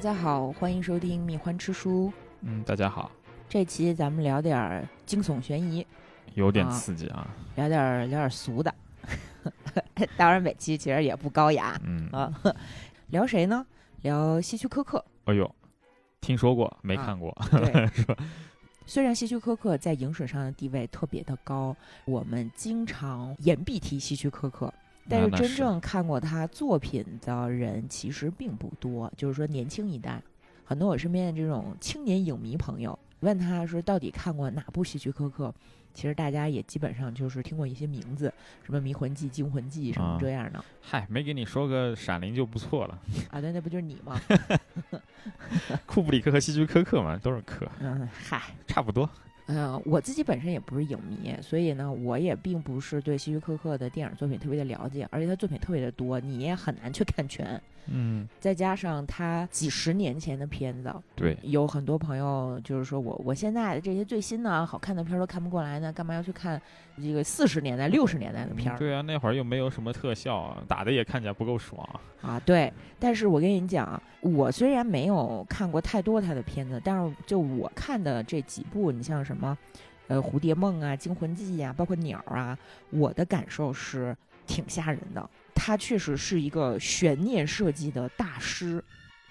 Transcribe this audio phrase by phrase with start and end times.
[0.00, 2.06] 家好，欢迎收听《蜜獾吃书》。
[2.40, 3.12] 嗯，大家好，
[3.46, 5.86] 这期咱们聊点儿惊悚悬疑，
[6.32, 7.28] 有点啊刺激啊。
[7.54, 8.74] 聊点儿聊点儿俗的。
[10.16, 12.32] 当然，每期其实也不高雅嗯，啊。
[13.08, 13.66] 聊谁呢？
[14.00, 15.04] 聊希区柯克。
[15.26, 15.54] 哎呦，
[16.22, 17.36] 听说过没啊看过？
[17.50, 18.16] 对， 是吧？
[18.86, 21.76] 虽然希区柯克在影史上的地位特别的高，
[22.06, 24.72] 我们经常言必提希区柯克，
[25.10, 29.12] 但是真正看过他作品的人其实并不多。
[29.16, 30.22] 就是说，年轻一代，
[30.64, 35.52] 很多我身边的这种青年影迷朋友，问他说到底看过哪部希区柯克，
[35.92, 38.32] 其实大家也基本上就是听过一些名字，
[38.62, 42.98] 什么《迷魂记》《惊魂记》什么啊这样的嗨，没给你说个《闪灵》就不错了。
[43.30, 43.40] 啊。
[43.40, 44.18] 对，那不就是你吗？
[45.86, 48.40] 库布里克和希区柯克嘛，都是克，嗯，嗨。
[48.66, 49.08] 差不多。
[49.52, 57.60] 嗯，我自己本身也不是影迷，所以呢，我也并不是对希区柯克的电影作品特别的了解，而且他作品特别的多，你也很难去 看全。
[57.86, 66.60] 嗯，再加上他几十年前的片子，对，有很多朋友就是说我我现在的这些最新的好看的片儿都看不过来呢，干嘛要去看
[66.96, 71.88] 这个四十年代、六十年代的片儿、对啊，那会儿又没有什么特效啊，打的也看起来不够爽。
[72.22, 72.40] 啊？
[72.44, 79.56] 对，但是我跟你讲，我虽然没有看过太多他的片子，但是就我看的这几部，你像什么，
[80.06, 82.56] 呃，蝴蝶梦啊、惊魂记呀、包括鸟啊，
[82.90, 85.30] 我的感受是挺吓人的。
[85.54, 88.82] 他确实是一个悬念设计的大师。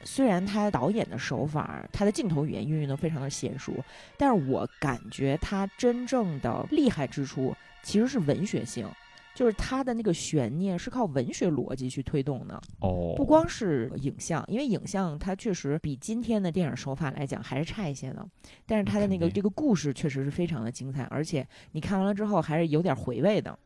[0.01, 3.73] 虽然他导演的手法，他的镜头语言运用的非常的娴熟，
[4.15, 7.53] 但是我感觉他真正的厉害之处
[7.83, 8.89] 其实是文学性，
[9.35, 12.61] 就是他的那个悬念是靠文学逻辑去推动的。
[12.79, 18.25] 哦，不光是影像，因为影像它确实比今天的电影手法来讲还是差一些的，
[18.65, 23.59] 但是他的那个这个故事确实是非常的精彩，而且你看完了之后还是有点回味的。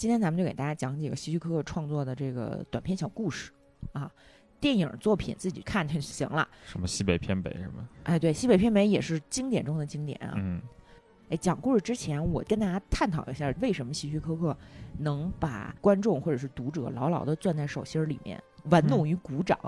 [0.00, 3.52] 今天咱们就给大家讲几个希区柯克创作的这个短篇小故事
[3.92, 4.10] 啊，
[4.58, 6.48] 电影作品自己看就行了。
[6.64, 7.86] 什么西北偏北什么？
[8.04, 10.32] 哎，对，西北偏北也是经典中的经典啊。
[10.36, 10.58] 嗯，
[11.28, 14.56] 哎，讲故事之前，我跟大家探讨一下，为什么希区柯克
[14.96, 19.58] 能把观众或者是读者牢牢的攥在手心儿里面，玩弄于股掌。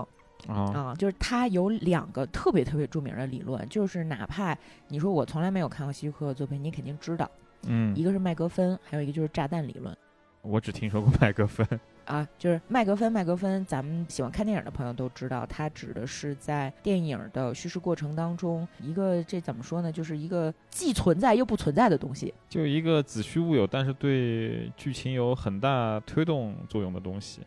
[0.49, 4.57] 啊，啊，就是他有两个特别特别著名的理论，就是哪怕
[4.89, 7.31] 你说我从来没有看过希区柯克作品，你肯定知道，
[7.67, 9.95] 嗯一，个是麦格芬，还有一个就是炸弹理论
[10.43, 11.67] 我只听说过麦格芬。
[12.05, 22.35] 啊，就是麦格芬，麦格芬，咱们喜欢看电影的朋友都知道，它指的是在电影的叙事过程当中，一个这怎么说呢，就是一个既存在又不存在的东西。
[22.49, 27.43] 就一个子虚乌有，但是对剧情有很大推动作用的东西。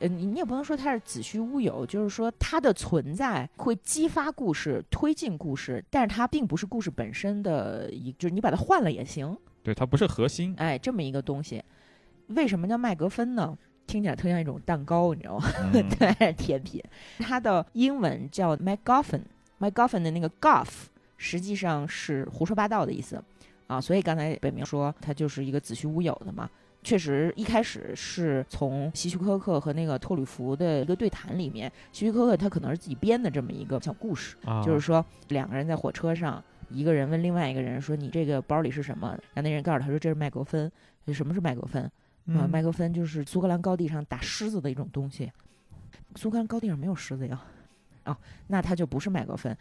[0.00, 9.36] 呃，你你也不能说它是子虚乌有，就是说它的存在会激发故事、推进故事，但是它并不是故事本身的一，就是你把它换了也行。
[9.62, 10.54] 对，它不是核心。
[10.58, 11.62] 哎，这么一个东西，
[12.28, 13.56] 为什么叫麦格芬呢？
[13.86, 15.46] 听起来特像一种蛋糕，你知道吗？
[15.74, 16.82] 嗯 对，甜品。
[17.18, 20.68] 它的英文叫 MacGuffin，MacGuffin 的那个 Guff
[21.18, 23.22] 实际上是胡说八道的意思
[23.66, 26.48] 啊，所以刚才北明说它就是一个子虚乌有的嘛。
[26.82, 34.36] 确实，一开始是从希区柯克和那个托吕弗的一个对谈里面，希区柯克他可能是自己编的这么一个小故事。
[34.44, 40.70] 啊，就是说两个人在火车上，一个人问另外一个人说：“你这个包里是什么？”然后那人告诉他说：“这是麦格芬。”
[41.12, 41.90] 什么是麦格芬？
[42.26, 45.30] 啊，嗯麦克芬就是苏格兰高地上打狮子的一种东西。
[46.16, 47.40] 苏格兰高地上没有狮子呀，
[48.04, 49.56] 哦，那它就不是麦克芬，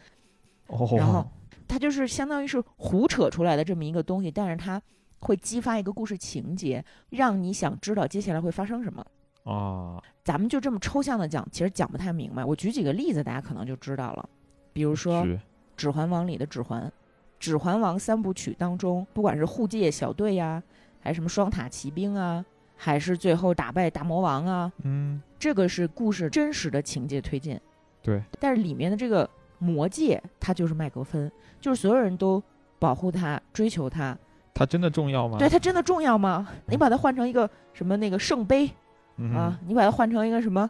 [0.67, 1.25] 哦，然后
[1.67, 4.81] 它就是相当于是胡扯出来的这么一个东西，但是它
[5.19, 9.05] 会激发一个故事情节，让你想知道接下来会发生什么。
[9.43, 12.45] 啊，咱们就这么抽象的讲，其实讲不太明白。
[12.45, 14.29] 我举几个例子，大家可能就知道了。
[14.71, 15.25] 比如说，
[15.75, 16.83] 《指环王》里的指环，
[17.39, 20.63] 《指环王》三部曲当中，不管是护戒小队呀，
[20.99, 22.43] 还是什么双塔骑兵啊，
[22.83, 27.57] 还是最后打败大魔王啊，嗯，这个是故事真实的情节推进。
[28.01, 32.43] 对，但是里面的这个魔戒，它就是麦格芬，就是所有人都
[32.79, 34.17] 保护他、追求他。
[34.53, 35.37] 它真的重要吗？
[35.39, 36.45] 对，它真的重要吗？
[36.67, 38.69] 你把它换成一个什么那个圣杯
[39.15, 40.69] 嗯啊，你把它换成一个什么，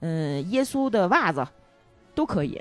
[0.00, 1.46] 嗯，耶稣的袜子，
[2.12, 2.56] 都可以。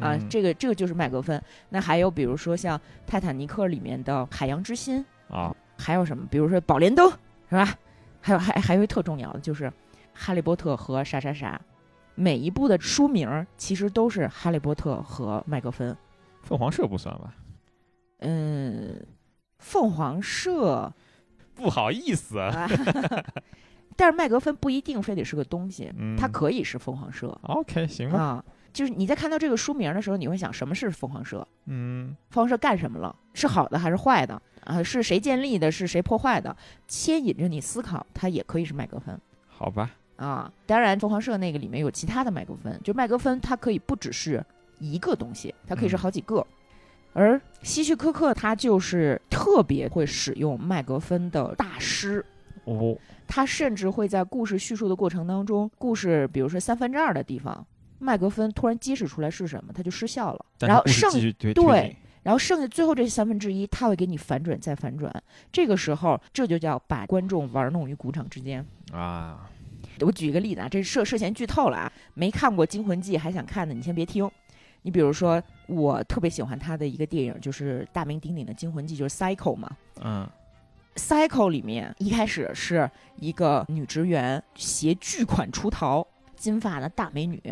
[0.00, 1.42] 啊，嗯这个这个就是麦格芬。
[1.70, 6.26] 那还有比如说像《泰坦尼克》里面的海洋之心，啊，还有什么？
[6.30, 7.10] 比如说宝莲灯，
[7.48, 7.74] 是吧？
[8.24, 9.64] 还有还还有一特重要的就是
[10.14, 11.60] 《哈利波特》和啥啥啥，
[12.14, 15.94] 每一部的书名儿其实都是《哈利波特》和麦格芬。
[16.42, 17.34] 凤凰社不算吧？
[18.20, 19.04] 嗯，
[19.58, 20.90] 凤凰社
[21.54, 22.66] 不好意思，啊
[23.94, 28.44] 但是麦格芬不一定非得是个东西，嗯，它可以是凤凰社 OK 行吧，啊。
[28.72, 31.46] 就是你在看到这个书名的时候，你会想什么是凤凰社？
[31.66, 33.14] 嗯，凤凰社干什么了？
[33.34, 34.40] 是好的还是坏的？
[34.64, 35.70] 啊，是谁建立的？
[35.70, 36.56] 是谁破坏的？
[36.88, 40.52] 牵引着你思考，它也可以是麦格芬好吧，啊。
[40.66, 44.44] 当然，凤凰社那个里面有其他的麦格芬，就麦格芬它可以不只是
[44.78, 46.46] 一个东西，它可以是嗯好几个。
[47.12, 52.24] 而希区柯克他就是特别会使用麦格芬的大师，
[52.64, 57.64] 哦，他甚至会在故事叙述的过程当中，故事比如说三分之二的地方，
[58.00, 65.14] 麦格芬突然揭示出来是什么，他就失效了，然后剩继续推对然后剩下最后这三分之一，他会给你反转再反转。
[65.52, 68.66] 这个时候，这就叫把观众玩弄于股掌之间。
[68.92, 69.48] 啊，
[70.00, 74.28] 我举一个例子啊，这涉涉嫌剧透了啊，没看过《惊魂记》还想看的，你先别听。
[74.82, 79.70] 你比如说，我特别喜欢他的一个电影，就是大名鼎鼎的《惊魂记》，就是《Cycle》嘛。
[80.02, 80.28] 嗯，
[81.00, 86.06] 《Cycle》里面一开始是一个女职员携巨款出逃，
[86.36, 87.42] 金发的大美女。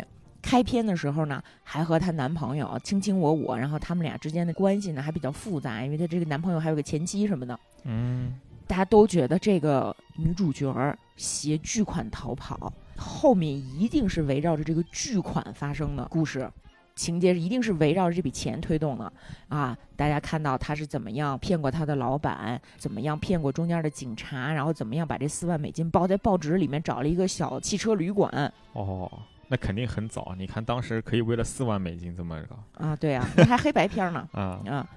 [0.43, 7.59] 开篇的时候呢，还和她男朋友卿卿我我，然后他们俩之间的关系呢还比较复杂，因为她这个男朋友还有个前妻什么的。
[7.85, 16.49] 嗯，大家都觉得这个女主角携巨款逃跑，后面一定是围绕着这个巨款发生的故事，
[16.95, 19.11] 情节一定是围绕着这笔钱推动的
[19.47, 19.75] 啊！
[19.95, 29.11] 大家看到她是怎么样骗过她的老板，怎么样骗过中间的警察，然后怎么样把这四万美金包在报纸里面，找了一个小汽车旅馆哦，
[29.53, 30.33] 那肯定很早。
[30.35, 32.95] 你看当时可以为了四万美金这么个啊！
[32.95, 34.89] 对啊，那还黑白片呢 啊，啊！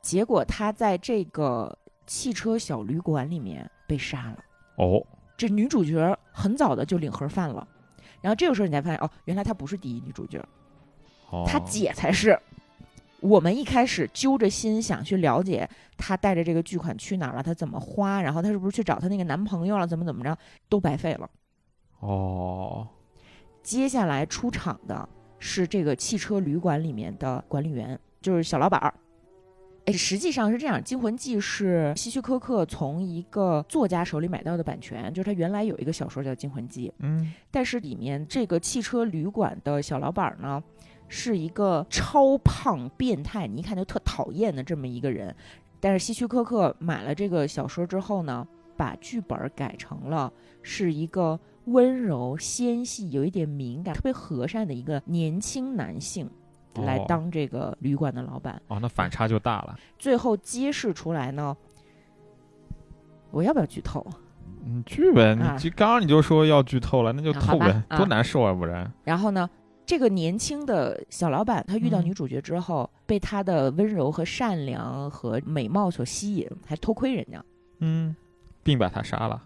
[0.00, 1.76] 结果他在这个
[2.06, 4.44] 汽车小旅馆里面被杀了。
[4.76, 5.04] 哦，
[5.36, 7.66] 这女主角很早的就领盒饭了，
[8.20, 10.38] 然后这个时候你才发现哦，原来她不是第一女主角，
[11.30, 12.38] 哦，她姐才是。
[13.18, 20.38] 我们一开始揪着心想去了解她带着这个巨款去哪儿了，她怎么花，然后她是不是去找她那个男朋友了，怎么怎么着，
[20.68, 21.28] 都白费了。
[21.98, 22.86] 哦，
[23.64, 25.08] 接下来出场的
[25.38, 28.94] 是这个汽车旅馆里面的管理员，就是小老板儿。
[29.86, 40.62] 哎，实际上是这样，《惊魂记》是希区柯克从一个作家手里买到的版权，就是他原来有一个小说叫《惊魂记》，嗯，但是里面这个汽车旅馆的小老板呢，
[41.08, 45.34] 是一个超胖变态，你一看就特讨厌的这么一个人。
[45.80, 48.46] 但是希区柯克买了这个小说之后呢，
[48.78, 50.32] 把剧本改成了
[50.62, 56.28] 是一个温柔纤细、有一点敏感、特别和善的一个年轻男性。
[56.82, 59.78] 来哦当这个旅馆的老板，哦，那反差就大了。
[59.96, 61.56] 最后揭示出来呢，
[63.30, 64.04] 我要不要剧透？
[64.64, 68.92] 嗯，剧呗，啊你就刚刚你就说要剧透了，那就透呗，啊多难受啊，不然。
[69.04, 69.48] 然后呢，
[69.86, 77.40] 这个年轻的小老板他遇到嗯女主角之后，被她的温柔和善良和美貌所吸引，还偷窥人家。
[77.78, 78.16] 嗯，
[78.64, 79.40] 并把他杀了。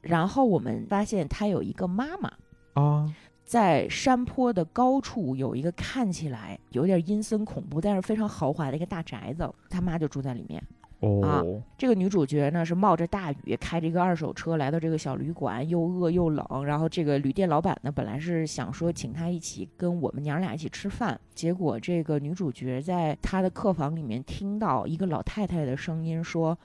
[0.00, 2.32] 然后我们发现他有一个妈妈，
[2.74, 3.14] 啊，
[3.44, 10.62] 在山坡的高处有一个看起来有点阴森恐怖，但是非常豪华的一个大宅子，他妈就住在里面。
[11.00, 16.64] 哦，这个女主角呢是冒着大雨开着一个二手车来到这个小旅馆，又饿又冷。
[16.66, 26.58] 然后这个旅店老板呢本来是想说请她一起跟我们娘俩一起吃饭，结果这个女主角在她的客房里面听到一个老太太的声音说：“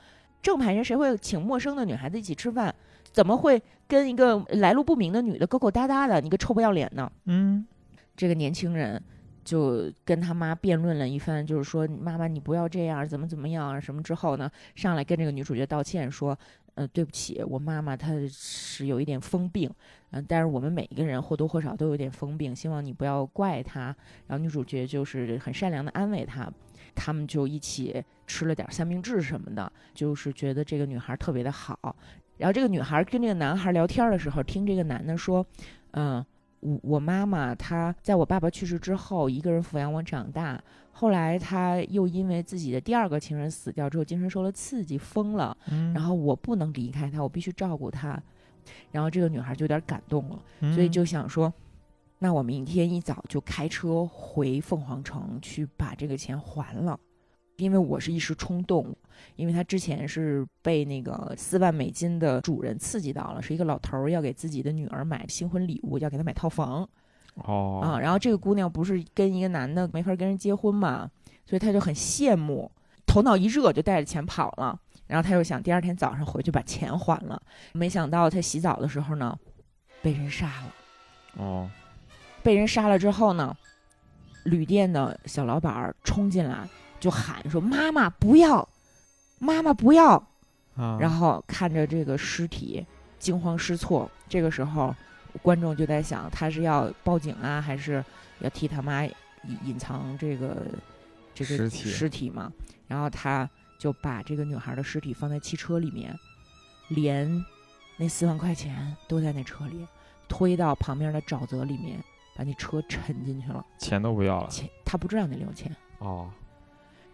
[0.44, 2.76] 正派人谁会请陌生的女孩子一起吃饭？
[3.16, 6.20] 怎么会跟一个来路不明的女的勾勾搭搭的？
[6.20, 7.66] 你个臭不要脸呢！”嗯，
[8.14, 9.02] 这个年轻人
[9.46, 16.38] 就跟他妈辩论了一番，就是说妈妈你不要这样，怎么怎么样啊什么之后呢，上来跟这个女主角道歉说，
[16.74, 19.72] 呃对不起，我妈妈她是有一点疯病，
[20.12, 23.96] 嗯、但是我们每一个人或多或少都有点疯病，希望你不要怪她。
[24.28, 26.52] 然后女主角就是很善良的安慰她，
[26.94, 31.96] 他们就一起吃了点三明治什么的，就是觉得这个女孩特别的好。
[32.38, 35.46] 然后这个女孩跟这个男孩聊天的时候，听这个男的说，
[35.92, 36.26] 嗯。
[36.62, 40.60] 我我妈妈她在我爸爸去世之后，一个人抚养我长大。
[40.92, 45.56] 后来她又因为自己的第二个情人死掉之后，精神受了刺激，疯了。
[45.70, 48.20] 嗯然后我不能离开她，我必须照顾她。
[48.92, 51.54] 然后这个女孩就有点感动了，嗯所以就想说，
[52.18, 57.00] 那我明天一早就开车回凤凰城去把这个钱还了。
[57.58, 58.88] 因为我是一时冲动，
[59.36, 66.88] 因为他之前是被那个四万美金的主人刺激到了，是一个老头儿要给自己的女儿买新婚礼物，要给她买套房。
[67.36, 71.10] 哦啊，然后这个姑娘不是跟一个男的没法跟人结婚嘛，
[71.46, 72.72] 所以她就很羡慕，
[73.06, 74.80] 头脑一热就带着钱跑了。
[75.06, 77.42] 然后她又想第二天早上回去把钱还了，
[77.74, 79.38] 没想到她洗澡的时候呢，
[80.02, 80.74] 被人杀了。
[81.38, 81.70] 哦，
[82.42, 83.54] 被人杀了之后呢，
[84.46, 86.68] 旅店的小老板儿冲进来
[87.02, 88.66] 就喊说：“妈妈不要，
[89.40, 90.16] 妈妈不要！”
[90.76, 92.86] 啊，然后看着这个尸体，
[93.18, 94.12] 惊慌失措。
[94.28, 94.94] 这个时候，
[95.42, 98.04] 观众就在想，他是要报警啊，还是
[98.40, 99.14] 要替他妈隐
[99.64, 100.66] 隐藏这个
[101.34, 102.52] 这个尸体尸体嘛？
[102.88, 103.50] 然后他
[103.80, 106.14] 就把这个女孩的尸体放在汽车里面，
[106.90, 107.46] 连
[107.98, 109.88] 那四万块钱都在那车里，
[110.28, 112.04] 推到旁边的沼泽里面
[112.36, 114.50] 把那车沉进去了，钱都不要了。
[114.50, 115.74] 钱他不知道那里有钱。
[116.00, 116.30] 哦，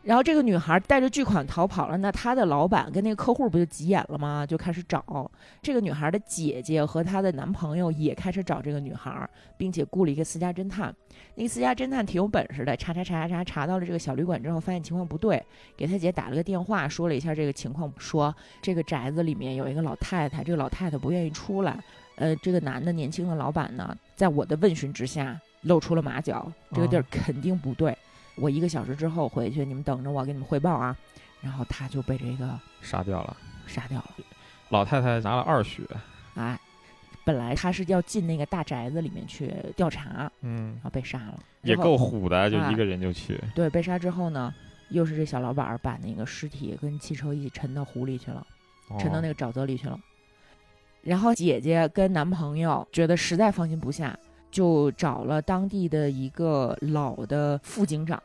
[0.03, 4.43] 然后这个女孩带着巨款逃跑了，那她的老板跟那个客户不就急眼了吗？
[4.46, 5.29] 就开始找
[5.62, 10.93] 这个女孩的姐姐和她的男朋友也开始找这个女孩，并且雇了一个私家侦探。
[11.36, 15.43] 那个私家侦探挺有本事的，查查查查查查到了这个小旅馆之后，发现情况不对，
[15.77, 21.79] 给他姐打了个电话，说了一下这个情况，说这个宅子里面有一个老太太，这个老太太不愿意出来。
[22.15, 27.96] 呃，这个男的年轻的老板呢，在我的问询之下露出了马脚，这个地儿肯定不对。
[28.36, 30.96] 我一个小时之后回去，你们等着我给你们汇报啊。
[31.42, 33.36] 然后他就被这个杀掉了。
[33.66, 34.12] 杀掉了。
[34.70, 35.82] 老太太拿了二血。
[36.36, 36.60] 哎，
[37.26, 41.40] 本来他是要进那个大宅子里面去调查，嗯，然后被杀了。
[41.64, 43.42] 也够虎的，就啊一个人就去。
[43.56, 44.54] 对，被杀之后呢，
[44.90, 48.46] 又是这小老板儿把那个尸体跟汽车一起沉到湖里去了，
[49.00, 49.28] 沉到那。
[49.28, 50.00] 个沼泽里去了。
[51.02, 54.16] 然后姐姐跟男朋友觉得实在放心不下，
[54.51, 58.22] 就找了当地的一个老的副警长，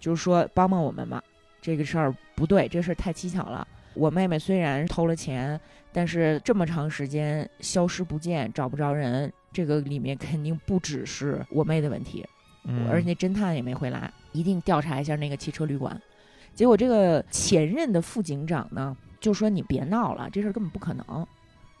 [0.00, 1.22] 就是说帮帮我们嘛，
[1.60, 3.66] 这个事儿不对，这事儿太蹊跷了。
[3.92, 5.60] 我妹妹虽然偷了钱，
[5.92, 12.26] 但是这么长时间消失不见，找不着人，这个里面肯定不只是我妹的问题。
[12.64, 16.00] 嗯，而且那侦探也没回来，一定调查一下那个汽车旅馆。
[16.54, 21.26] 结果这个前任的副警长呢，就说你别闹了，这事儿根本不可能，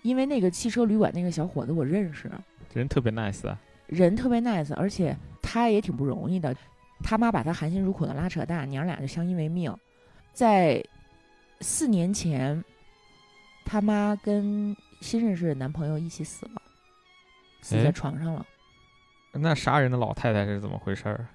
[0.02, 2.30] 因为那个汽车旅馆那个小伙子我认识，
[2.74, 3.58] 人特别 nice 啊。
[3.86, 6.54] 人特别 nice，而且他也挺不容易的。
[7.02, 9.74] 他妈把他含辛茹苦的拉扯大，娘俩就相依为命。
[10.32, 10.82] 在
[11.60, 12.62] 四年前，
[13.64, 16.62] 他妈跟新认识的男朋友一起死了，
[17.60, 18.44] 死在哎床上了。
[19.32, 21.26] 那杀人的老太太是怎么回事儿？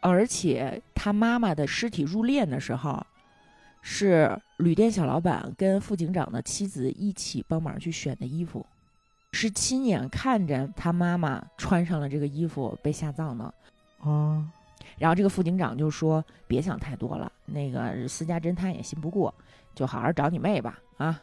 [0.00, 3.06] 而且他妈妈的尸体入殓的时候，
[3.80, 8.66] 是旅店小老板跟副警长的妻子一起帮忙去选的衣服，
[9.34, 13.52] 是亲眼看着他妈妈穿上了这个衣服被下葬的。
[13.98, 14.48] 啊，
[14.98, 19.34] 然后这个副警长就说：“别想太多了，那个私家侦探也信不过，
[19.74, 21.20] 就好好找你妹吧。”啊，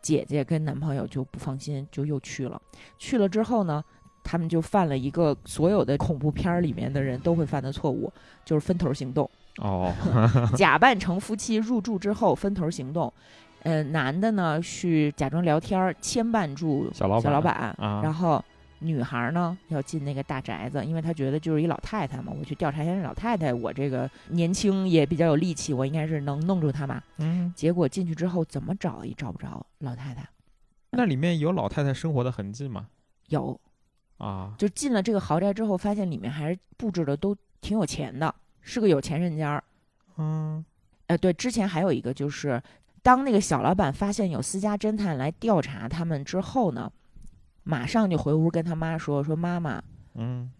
[0.00, 2.60] 姐姐跟男朋友就不放心，就又去了。
[2.98, 3.82] 去了之后呢，
[4.22, 8.12] 他们就犯了一个所有的恐怖片儿里面的人都会犯的错误，
[8.44, 9.28] 就是分头行动。
[9.58, 9.92] 哦，
[10.56, 13.12] 假扮成夫妻入住之后分头行动。
[13.62, 18.44] 呃，男的呢去假装聊天儿，牵绊住小老板小老板，啊然后
[18.80, 27.00] 女孩呢要进那个大宅子，因为她觉得就是一老太太嘛，我去调查一下这老太太，我这个年轻也比较有力气，我应该是能弄住她嘛。
[27.18, 30.28] 嗯，结果进去之后怎么找也找不着老太太，
[30.90, 32.88] 那里面有老太太生活的痕迹吗？
[33.28, 33.58] 有
[34.18, 39.64] 啊，就进了这个豪宅之后，发现里面还是布置的都挺有钱的，是个有钱人家儿。
[40.16, 40.64] 嗯，
[41.06, 42.60] 呃，对，之前还有一个就是，
[43.02, 46.90] 当那个小老板发现有私家侦探来调查他们之后呢，
[47.64, 49.82] 马上就回屋跟他妈说：“说妈妈，
[50.14, 50.50] 嗯，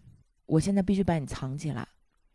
[0.45, 1.87] 我现在必须把你藏起来，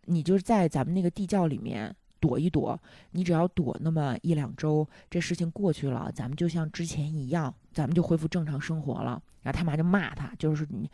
[0.06, 2.78] 你就是在咱们那个地窖里面躲一躲，
[3.10, 10.90] 你只要躲那么一两周，这事情过去了，咱们就像之前一样，咱们就恢复正常生活了。”然后他妈就骂他，就是你。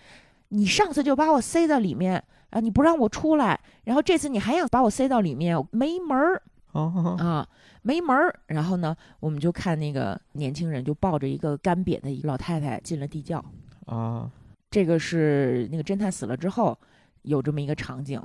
[0.48, 6.42] 你上次就把我塞到里面啊，你不让我出来，然后这次你还想把我塞到里面，没门儿！
[6.74, 7.48] 哦，啊，
[7.82, 8.40] 没门儿。
[8.46, 13.44] 然后呢，我们就看那个年轻人就抱着一个干瘪的一个老太太进了地窖。
[13.86, 14.30] 啊，
[14.70, 16.78] 这个是那个侦探死了之后
[17.22, 18.22] 有这么一个场景。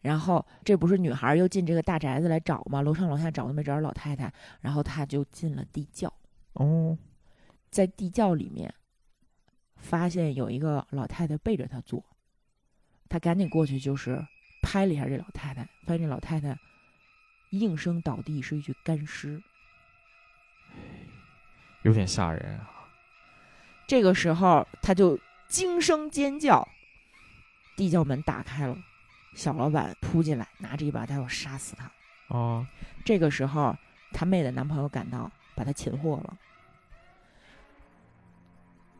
[0.00, 2.82] 然后这不是女孩又进这个大宅子来找吗？
[2.82, 6.12] 楼上楼下找都没找着老太太，然后她就进了地窖，
[6.54, 6.98] 哦，
[7.70, 8.74] 在地窖里面
[9.76, 12.04] 发现有一个老太太背着她坐，
[13.08, 14.20] 她赶紧过去就是
[14.60, 16.58] 拍了一下这老太太，发现这老太太
[17.52, 19.40] 应声倒地，是一具干尸。
[21.82, 22.68] 有点吓人啊。
[23.86, 25.18] 这个时候，他就
[25.48, 26.66] 惊声尖叫，
[27.76, 28.76] 地窖门打开了，
[29.34, 31.90] 小老板扑进来，拿着一把刀要杀死他。
[32.28, 32.66] 哦，
[33.04, 33.76] 这个时候，
[34.12, 36.38] 他妹的男朋友赶到，把他擒获了。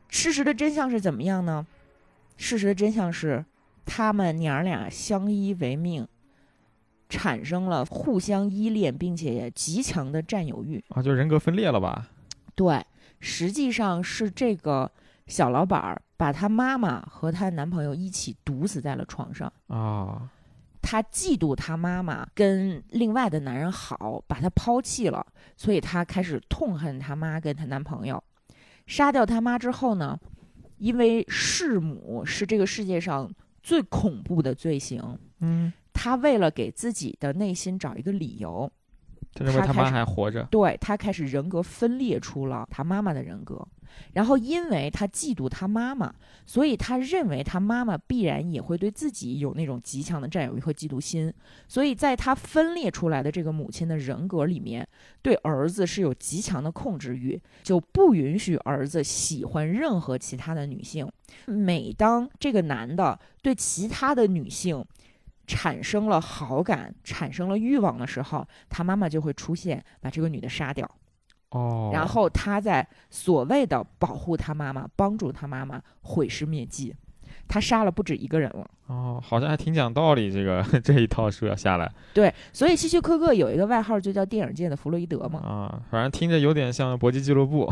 [0.08, 1.66] 事实的真相是怎么样呢？
[2.36, 3.46] 事实的真相是，
[3.86, 6.06] 他们娘俩相依为命，
[7.12, 10.82] 产生了互相依恋，并且极强的占有欲。
[10.88, 12.08] 啊，就人格分裂了吧？
[12.54, 12.82] 对，
[13.20, 14.90] 实际上是这个
[15.26, 19.52] 小老板儿把她妈妈和她男朋友一起毒死在了床上。
[19.66, 20.30] 啊，
[20.80, 28.22] 她嫉妒她妈妈跟另外的男人好，把她抛弃了，所以她开始痛恨她妈跟她男朋友。
[28.86, 30.18] 杀掉她妈之后呢，
[30.78, 33.30] 因为弑母是这个世界上
[33.62, 38.70] 最恐怖的罪行，嗯，她为了给自己的内心找一个理由，
[39.34, 40.42] 他认为他妈还活着。
[40.50, 43.66] 对他开始人格分裂出了他妈妈的人格。
[44.14, 46.14] 然后因为他嫉妒他妈妈，
[46.46, 51.30] 所以他认为他妈妈必然也会对自己有那种极强的占有欲和嫉妒心，
[51.68, 54.88] 所以在他分裂出来的这个母亲的人格里面，
[55.20, 61.06] 对儿子是有极强的控制欲，就不允许儿子喜欢任何其他的女性。
[61.44, 64.82] 每当这个男的对其他的女性
[65.46, 70.88] 产生了好感、产生了欲望的时候，他妈妈就会出现，把这个女的杀掉。
[71.50, 76.94] 哦，然后他在所谓的保护他妈妈、帮助他妈妈毁尸灭迹，
[77.46, 78.66] 他杀了不止一个人了。
[78.86, 85.40] 哦，好像还挺讲道理，这个 这一套书要下来对，所以希区柯克有一个外号就叫电影界的弗洛伊德嘛。
[85.40, 87.70] 啊，反正听着有点像搏击俱乐部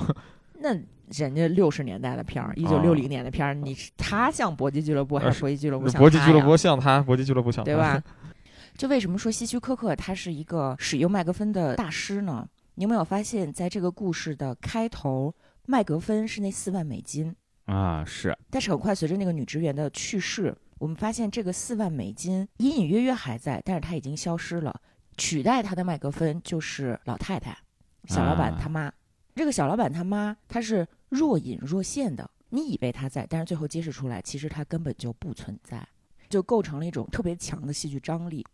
[0.60, 0.74] 那
[1.08, 8.02] 人家六十年代的片儿，一九六零年的片儿，你是他像搏击俱乐部还呃是搏击俱乐部像搏击俱乐部像他，搏击俱乐部像他，对吧？
[8.76, 12.46] 就为什么说希区柯克他是一个使用麦格芬的大师呢？
[12.76, 15.34] 你有没有发现，在这个故事的开头，
[15.66, 17.34] 麦格芬是那四万美金，
[17.66, 24.80] 啊，是但是很快随着那个女职员的去世，我们发现这个四万美金隐隐约约还在，但是它已经消失了。
[25.16, 27.58] 取代他的麦格芬就是老太太，
[28.06, 28.90] 小老板啊他妈。
[29.34, 35.86] 这个小老板他妈，他是若隐若现的，你以为他在，但是最后揭示出来，其实他根本就不存在，
[36.28, 38.44] 就构成了一种特别强的戏剧张力，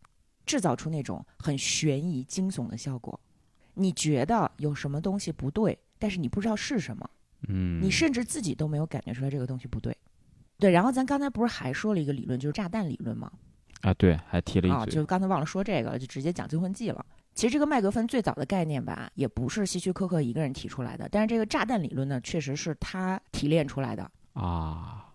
[0.44, 3.18] 制造出那种很悬疑惊悚的效果。
[3.74, 7.10] 你觉得有什么东西不对，但是你不知道是什么。
[7.48, 9.94] 嗯，你甚至自己都没有感觉出来这个东西不对。
[10.58, 13.30] 对，然后咱刚才不是还说了一个理论，就是炸弹理论吗？
[13.82, 17.04] 啊，对，还提了啊，一嘴就刚才忘了说这个了，就直接讲惊魂记了。
[17.36, 24.10] 其实这个麦格芬最早的概念吧，也不是希区柯克一个人提出来的，但是这个炸弹理论呢，确实是他提炼出来的。
[24.32, 25.12] 啊，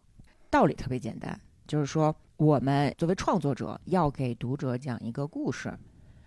[0.51, 5.75] 道理特别简单，就是说我们作为创作者要给读者讲一个故事，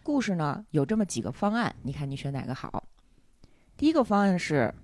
[0.02, 2.82] 故事呢有这么几个方案，你看你选哪个好？
[3.76, 4.74] 第一个方案是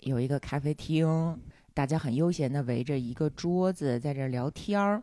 [0.00, 1.40] 有一个咖啡厅，
[1.74, 5.00] 大家很悠闲的围着一个桌子在这儿聊天儿，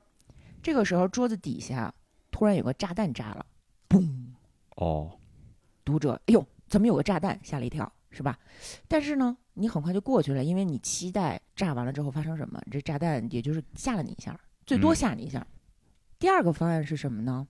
[0.61, 1.93] 这个时候桌子底下
[2.31, 3.45] 突然有个炸弹炸了，
[3.87, 4.25] 嘣！
[4.75, 5.17] 哦，
[5.83, 7.39] 读者，哎呦，怎么有个炸弹？
[7.43, 8.37] 吓了一跳，是吧？
[8.87, 12.61] 但是呢，你很快就过去了，因为你期待炸完了之后发生什么。
[12.71, 15.45] 这炸弹也就是吓了你一下，最多嗯吓你一下。
[16.19, 17.47] 第二个方案是什么呢？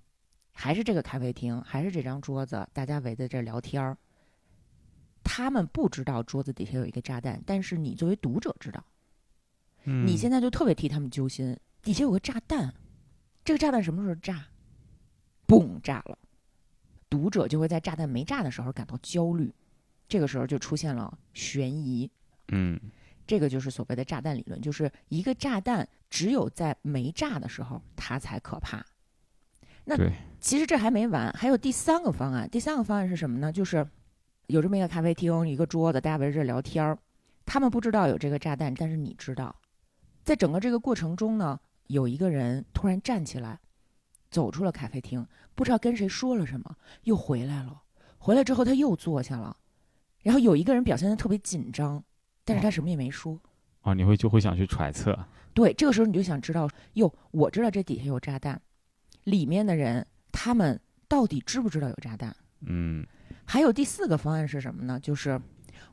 [0.52, 3.98] 还是这个咖啡厅，还是这张桌子，大家围在这聊天儿。
[5.24, 8.84] 他们不知道桌子底下有一个炸弹，但是你作为读者知道，
[9.86, 11.58] 嗯你现在就特别替他们揪心。
[11.82, 12.74] 底下有个炸弹，
[13.44, 14.46] 这个炸弹什么时候炸？
[15.48, 16.18] 嘣，炸了。
[17.14, 19.54] 读者就会在炸弹没炸的时候感到焦虑，
[20.08, 22.10] 这个时候就出现了悬疑。
[22.48, 22.80] 嗯
[23.28, 28.84] 这个就是所谓的炸弹理论，就是一个炸弹只有在没炸的时候它才可怕。
[29.86, 29.96] 那
[30.40, 32.50] 其实这还没完，还有第三个方案。
[32.50, 33.52] 第三个方案是什么呢？
[33.52, 33.88] 就是
[34.48, 36.98] 有这么一个咖啡厅，一个桌子，大家围着聊天儿。
[37.46, 39.56] 他们不知道有这个炸弹，但是你知道。
[40.24, 43.60] 在整个这个过程中呢，有一个人突然站起来，
[44.32, 47.82] 走出了咖啡厅，不知道跟谁说了什么，又回来了。
[48.18, 49.56] 回来之后他又坐下了，
[50.22, 52.04] 然后有一个人表现的特别紧张，
[52.46, 53.40] 但是他什么也没说。
[53.82, 55.18] 啊，你会就会想去揣测，
[55.54, 58.62] 对，这个时候你就想知道，哟，我知道这底下有炸弹，
[59.26, 62.34] 里面的人他们到底知不知道有炸弹？
[62.66, 63.06] 嗯
[63.44, 64.98] 还有第四个方案是什么呢？
[65.02, 65.38] 就是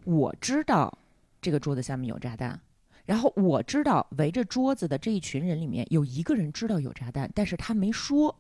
[0.05, 0.97] 我知道
[1.43, 2.61] 这个桌子下面有炸弹，
[3.05, 8.35] 然后我知道围着桌子的这一群人里面有一个人知道有炸弹，但是他没说。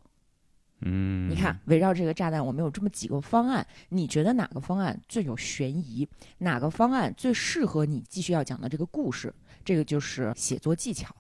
[0.83, 6.09] 嗯，你看，围绕这个炸弹，我们有这么几个方案，你觉得哪个方案最有悬疑？
[6.39, 9.33] 哪个方案最适合你继续要讲的这个故事？
[9.65, 11.15] 这个就是写作技巧。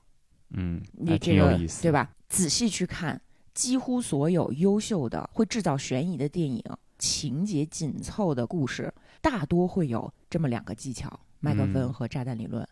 [0.51, 1.92] 嗯，你这个有意思，对？
[1.92, 2.11] 吧？
[2.29, 3.20] 仔细去看，
[3.53, 6.62] 几乎所有优秀的会制造悬疑的电影，
[6.99, 12.66] 情节紧凑的故事，大多会有这么两个技巧：麦克芬嗯和炸弹理论。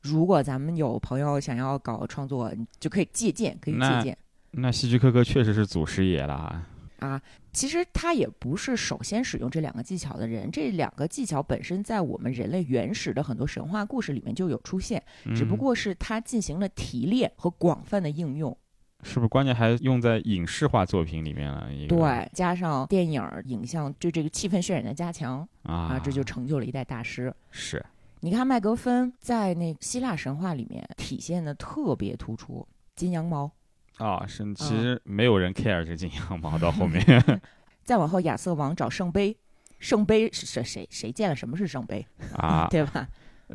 [0.00, 4.18] 如果咱们有朋友想要搞创作，你就可以借鉴，可以借鉴
[4.52, 6.68] 那希区柯克确实是祖师爷了啊，
[7.00, 7.22] 啊。
[7.52, 15.02] 其实他也不是首先使用这两个技巧的人，这两个技巧本身在我们人类原始的很多神话故事里面就有出现，
[15.34, 18.56] 只不嗯过是他进行了提炼和广泛的应用。
[19.02, 21.68] 是不是关键还用在影视化作品里面了？
[21.88, 27.34] 对，加上电影儿、影像对这个气氛渲染的加强啊啊，这就成就了一代大师。
[27.50, 27.84] 是
[28.20, 33.50] 你看麦格芬在那希腊神话里面体现的特别突出，金羊毛。
[33.98, 37.04] 啊，是嗯其实没有人 care 这个金羊毛到后面
[37.84, 39.36] 再往后，亚瑟王找圣杯，
[39.78, 43.06] 圣杯是谁谁谁见了什么是圣杯，啊， 对吧？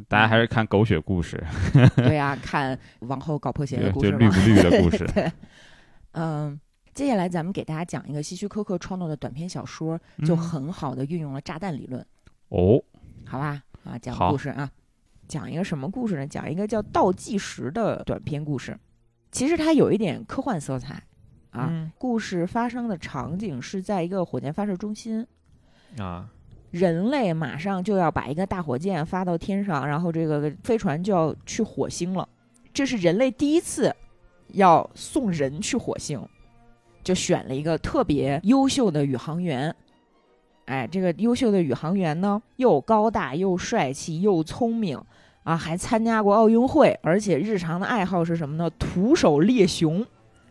[0.08, 1.44] 大家还是看狗血故事，
[1.96, 4.20] 对呀、看王后搞破鞋的故事嘛。
[4.20, 5.32] 就绿不绿的故事对，
[6.12, 6.60] 嗯。
[6.94, 12.04] 接下来，咱们给大家讲一个希区柯克创作的短篇小说，就嗯很好的运用了炸弹理论，
[12.50, 12.82] 哦，
[13.24, 13.62] 好吧？
[13.84, 14.68] 啊，讲故事啊。
[15.28, 16.26] 讲一个什么故事呢？
[16.26, 18.76] 讲一个叫倒计时的短篇故事。
[19.32, 20.96] 其实它有一点科幻色彩
[21.52, 21.68] 啊。
[21.70, 25.26] 嗯故事发生的场景是在一个火箭发射中心，
[25.98, 26.30] 啊，
[26.72, 32.28] 人类马上就要把一个大火箭发到天上，然后这个飞船就要去火星了。
[32.74, 33.94] 这是人类第一次
[34.50, 36.22] 要送人去火星，
[37.04, 39.76] 就选了一个特别优秀的宇航员。
[40.66, 45.02] 哎，这个优秀的宇航员呢，又高大又帅气又聪明
[45.48, 48.70] 啊，还参加过奥运会，而且日常的爱好是什么呢？
[48.78, 50.06] 徒手猎熊。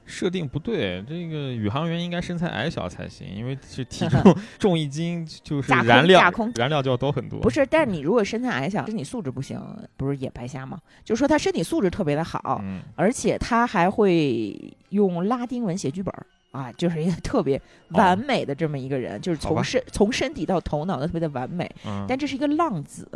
[0.07, 7.41] 设定不对，这个宇航员应该身材矮小才行，因为是体 重重一斤就是燃料架空燃料就要多很多。
[7.41, 9.61] 不是，但是你如果身材矮小，身体素质不行，
[9.99, 10.79] 不是也白瞎吗？
[11.05, 14.57] 就是说他身体素质特别的好，嗯，而且他还会
[14.89, 16.15] 用拉丁文写剧本
[16.53, 21.71] 啊，就是一个特别完美的这么一个人，就是从身从身体到头脑都特别的完美。
[21.85, 23.07] 嗯但这是一个浪子，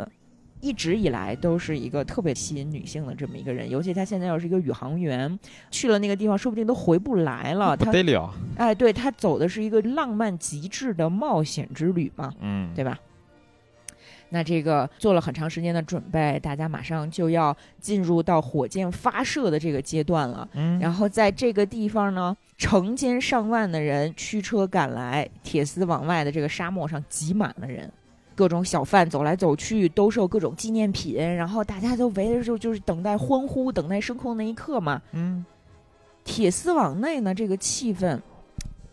[0.61, 7.75] 一直以来都是一个特别吸引女性的这么一个人，尤其他现在又是一个宇航员，去了那个地方说不定都回不来了。
[7.75, 12.31] 他得了，哎，对他走的是一个浪漫极致的冒险之旅嘛。
[12.39, 12.97] 嗯，对吧？
[14.33, 20.47] 那这个做了很长时间的准备，大家马上就要进入到火箭发射的这个阶段了。
[20.53, 27.91] 嗯，然后在这个地方呢，成千上万的人驱车赶来，铁丝网外的这个沙漠上挤满了人，
[28.41, 34.99] 各种小贩走来走去，兜售各种纪念品，然后大家都围着就就是等待欢呼，等待升空那一刻嘛。
[35.11, 35.45] 嗯，
[36.23, 38.19] 铁丝网内呢，这个气氛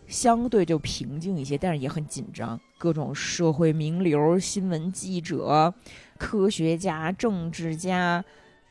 [0.06, 2.60] 相对就平静一些，但是也很紧张。
[2.76, 5.72] 各种社会名流、新闻记者、
[6.18, 8.22] 科学家、政治家，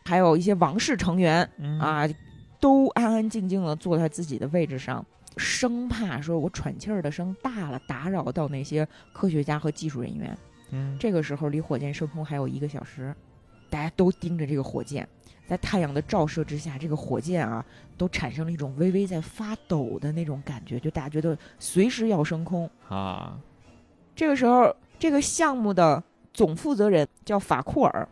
[0.06, 2.08] 还有一些王室成员嗯，啊，
[2.60, 5.04] 都安安静静的坐在自己的位置上，
[5.38, 10.38] 生怕说我喘气儿的声大了，打扰到那些科学家和技术人员。
[10.72, 13.16] 嗯，这个时候离火箭升空还有一个小时，
[13.70, 15.08] 大家都盯着这个火箭，
[15.48, 17.66] 在太阳的照射之下，这个火箭啊，
[17.98, 22.70] 都产生了一种微微在发抖的那种感觉，就大家觉得随时要升空。
[22.90, 23.40] 啊，
[24.16, 26.04] 这个时候，这个项目的
[26.34, 28.08] 总负责人叫法库尔，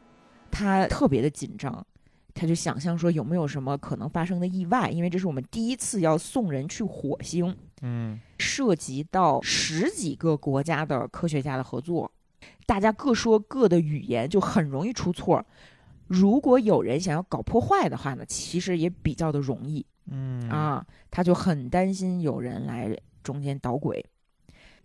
[0.52, 1.86] 他特别的紧张，
[2.34, 12.10] 他就想象说有没有什么可能发生的意外，因为这是我们第一次要送人去火星，嗯，涉及到十几个国家的科学家的合作，
[12.66, 15.46] 大家各说各的语言，就很容易出错。
[16.08, 20.86] 如果有人想要搞破坏的话呢，其实也比较的容易嗯，啊。
[21.10, 24.06] 他就很担心有人来中间捣鬼。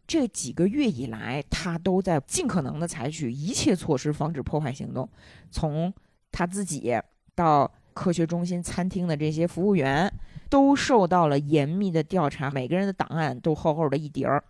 [0.07, 5.09] 这几个月以来，他都在尽可能的采取一切措施防止破坏行动，
[5.51, 5.93] 从
[6.33, 6.93] 他自己
[7.35, 10.13] 到科学中心餐厅的这些服务员，
[10.49, 14.43] 都受到了严密的调查，每个人的档案都厚厚的一叠儿，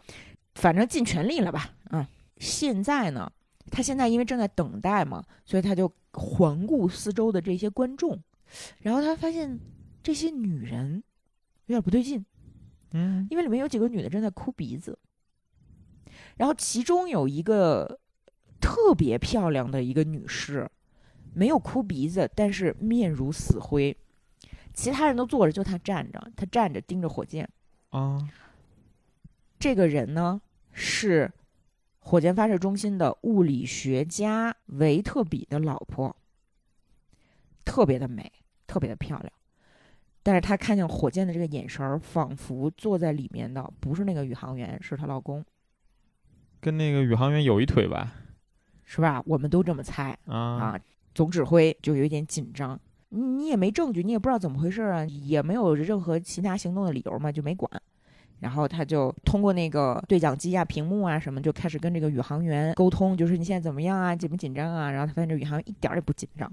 [0.54, 1.70] 反正尽全力了吧？
[1.90, 2.08] 啊、
[2.40, 3.30] 现在呢，
[3.70, 8.20] 他现在因为正在等待嘛，所以他就环顾四周的这些观众，
[8.80, 9.60] 然后他发现
[10.02, 11.04] 这些女人
[11.66, 12.24] 有点不对劲，
[12.94, 14.98] 嗯，因为里面有几个女的正在哭鼻子，
[16.38, 18.00] 然后其中有一个
[18.60, 20.68] 特别漂亮的一个女士，
[21.34, 23.96] 没有哭鼻子，但是面如死灰。
[24.72, 27.46] 其他人都坐着，就她站着，她站着盯着火箭。
[27.90, 28.26] 啊，
[29.58, 30.40] 这个人呢
[30.72, 31.30] 是
[32.00, 36.14] 火箭发射中心的物理学家维特比的老婆，
[37.64, 38.32] 特别的美，
[38.66, 39.32] 特别的漂亮。
[40.22, 45.44] 但是她看见火箭的这个眼神儿，仿佛坐在里面的不是那个宇航员，是她老公，
[46.60, 48.12] 跟那个宇航员有一腿吧？
[48.84, 49.22] 是吧？
[49.26, 50.80] 我们都这么猜啊，啊。
[51.14, 57.70] 总指挥就有一点紧张，你你也没证据，你也不知道怎么回事啊，也没有任何其他行动的理由嘛，就没管。
[58.40, 64.90] 然后他就通过那个对讲机啊、屏幕啊什么，就开始跟这个宇航员沟通，就是你现在怎么样啊，紧不紧张啊？
[64.90, 66.50] 然后他发现这宇航员一点儿也不紧张，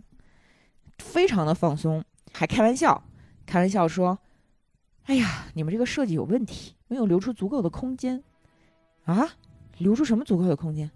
[0.99, 3.01] 非常的放松，还开玩笑，
[3.45, 4.19] 开玩笑说
[5.07, 8.21] ：“哎呀，你们这个设计有问题，没有留出足够的空间
[9.05, 9.25] 啊！
[9.77, 10.91] 留出什么足够的空间？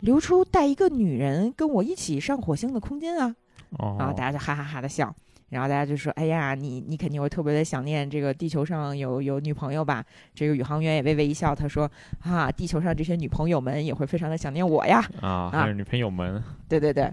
[0.00, 3.36] 留出带一个女人跟我一起上火星的空间啊！”
[3.78, 5.14] 哦，然后大家就哈哈哈的笑，
[5.50, 15.02] 然后大家就说：“哎呀，你你肯定会特别的想念这个地球上有有女朋友吧？”这个宇航员也微微一笑，他说：“啊，地球上这些女朋友们也会非常的想念我呀。
[15.20, 17.04] 啊，还有女朋友们，”对对对，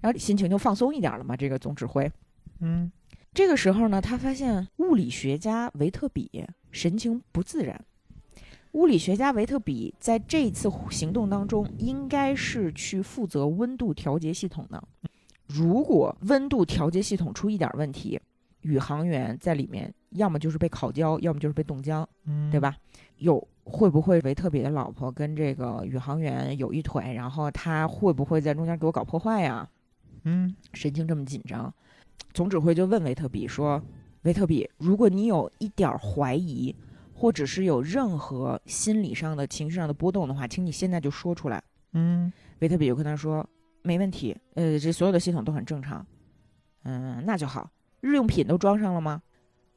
[0.00, 1.36] 然后心情就放松一点了嘛。
[1.36, 2.10] 这个总指挥
[2.60, 2.90] 嗯，
[3.34, 7.80] 这个时候呢，他发现物理学家维特比神情不自然。
[8.72, 14.80] 物理学家维特比在这一次行动当中，应该是去负责温度调节系统的。
[15.52, 18.20] 如果温度调节系统出一点问题，
[18.60, 22.60] 宇航员在里面要么就是被烤焦，要么就是被冻僵，嗯，对？
[22.60, 22.76] 吧？
[23.16, 29.68] 有会不会维特比的老婆跟这个宇航员有一腿，然后他会不会在中间给我搞破坏呀？
[30.24, 31.72] 嗯神经这么紧张。
[32.32, 33.82] 总指挥就问维特比说
[34.22, 36.74] ：“维特比，如果你有一点儿怀疑，
[37.12, 43.46] 或者是有任何心理上的、情绪上的波动的话，请你现在就说出来。”嗯维特比就跟他说
[43.82, 46.04] ：“没问题，呃，这所有的系统都很正常。
[46.84, 47.70] 嗯，那就好。
[48.00, 49.22] 日用品都装上了吗？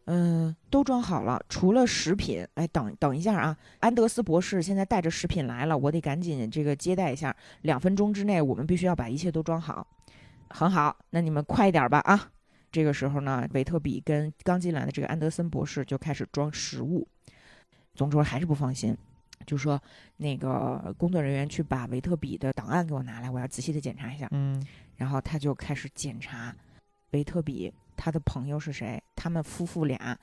[0.06, 2.46] 嗯，都装好了，除了食品。
[2.56, 7.36] 哎，等等一下啊，安德斯博士现在带着食品来了，我得赶紧这个接待一下。
[7.62, 9.88] 两分钟之内，我们必须要把一切都装好。
[10.50, 12.30] 很好，那你们快一点吧啊！
[12.72, 17.08] 这个时候呢，维特比跟刚进来的这个安德森博士就开始装食物。
[17.96, 18.98] 总之还是不放心，
[19.44, 19.82] 就说
[20.18, 24.28] 那个工作人员去把维特比的档案给我拿来，我要仔细的检查一下。
[24.32, 26.56] 嗯然后他就开始检查
[27.12, 30.18] 维特比他的朋友是谁，他们夫妇俩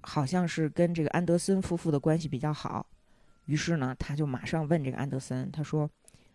[0.00, 2.86] 好像是跟这个安德森夫妇的关系比较好。
[3.46, 5.88] 于是呢，他就马上问这个安德森，他说：“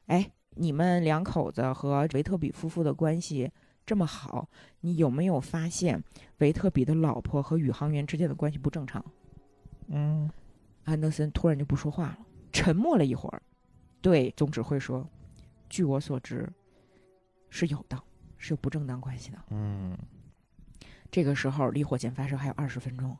[0.07, 3.49] 哎，你们两口子和维特比夫妇的关系
[3.85, 4.47] 这么好，
[4.81, 6.01] 你有没有发现
[6.37, 9.03] 维特比的老婆和宇航员之间的关系不正常？”
[9.87, 10.29] 嗯
[10.83, 12.19] 安德森突然就不说话了，
[12.51, 13.41] 沉默了一会儿，
[14.01, 15.07] 对总指挥说
[15.69, 16.47] ：“据我所知，
[17.49, 18.01] 是有的，
[18.37, 19.37] 是有不正当关系的。
[19.49, 19.97] 嗯
[21.11, 23.17] 这个时候离火箭发射还有二十分钟，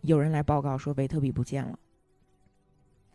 [0.00, 1.78] 有人来报告说维特比不见了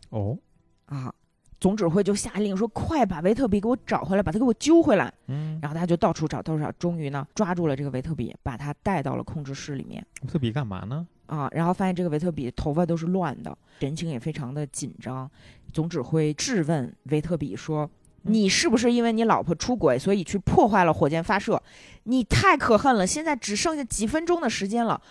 [0.09, 0.37] 哦
[0.85, 1.13] 啊！
[1.59, 10.03] 总指挥就下令说：“快把维特比给我找回来，把他给我揪回来。”嗯，然后大家就到处找，到处找，终于呢抓住了这个维特比，把他带到了控制室里面。
[10.21, 11.05] 维特比干嘛呢？
[11.29, 15.29] 啊，然后发现这个维特比头发都是乱的，神情也非常的紧张。
[15.71, 17.85] 总指挥质问维特比说
[18.25, 21.61] ：“嗯你是不是因为你老婆出轨，所以去破坏了火箭发射？
[22.03, 23.07] 你太可恨了！
[23.07, 25.01] 现在只剩下几分钟的时间了。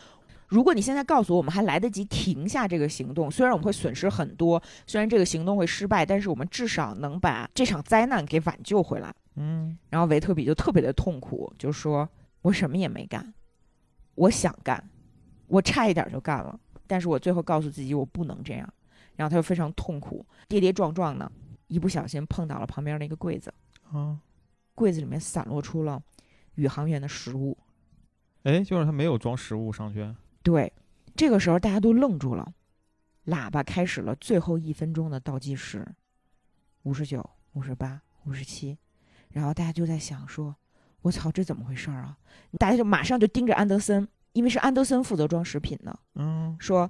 [0.48, 3.30] 如果你现在告诉我，我们还来得及停下这个行动。
[3.30, 12.06] 虽然我们会损失很多，虽然这个行动会失败，但是我们至少能把这场灾难给挽救回来。”嗯然后维特比就特别的痛苦，就说
[12.42, 13.32] ：“我什么也没干，
[14.16, 14.82] 我想干，
[15.48, 18.72] 我差一点就干了，但是我最后告诉自己我不能这样。”
[19.16, 21.30] 然后他就非常痛苦，跌跌撞撞的，
[21.66, 23.52] 一不小心碰倒了旁边那个柜子，
[23.90, 24.16] 啊，
[24.76, 26.00] 柜子里面散落出了
[26.54, 27.58] 宇航员的食物。
[28.44, 30.14] 哎，就是他没有装食物上去。
[30.44, 30.72] 对，
[31.16, 32.54] 这个时候大家都愣住了，
[33.26, 35.84] 喇叭开始了最后一分钟的倒计时，
[36.84, 38.78] 五十九、五十八、五十七，
[39.30, 40.54] 然后大家就在想说
[41.02, 42.16] ：“我操，这怎么回事儿啊？”
[42.56, 44.06] 大家就马上就盯着安德森，
[44.38, 46.88] 因为是安德森负责装食品呢，嗯说：“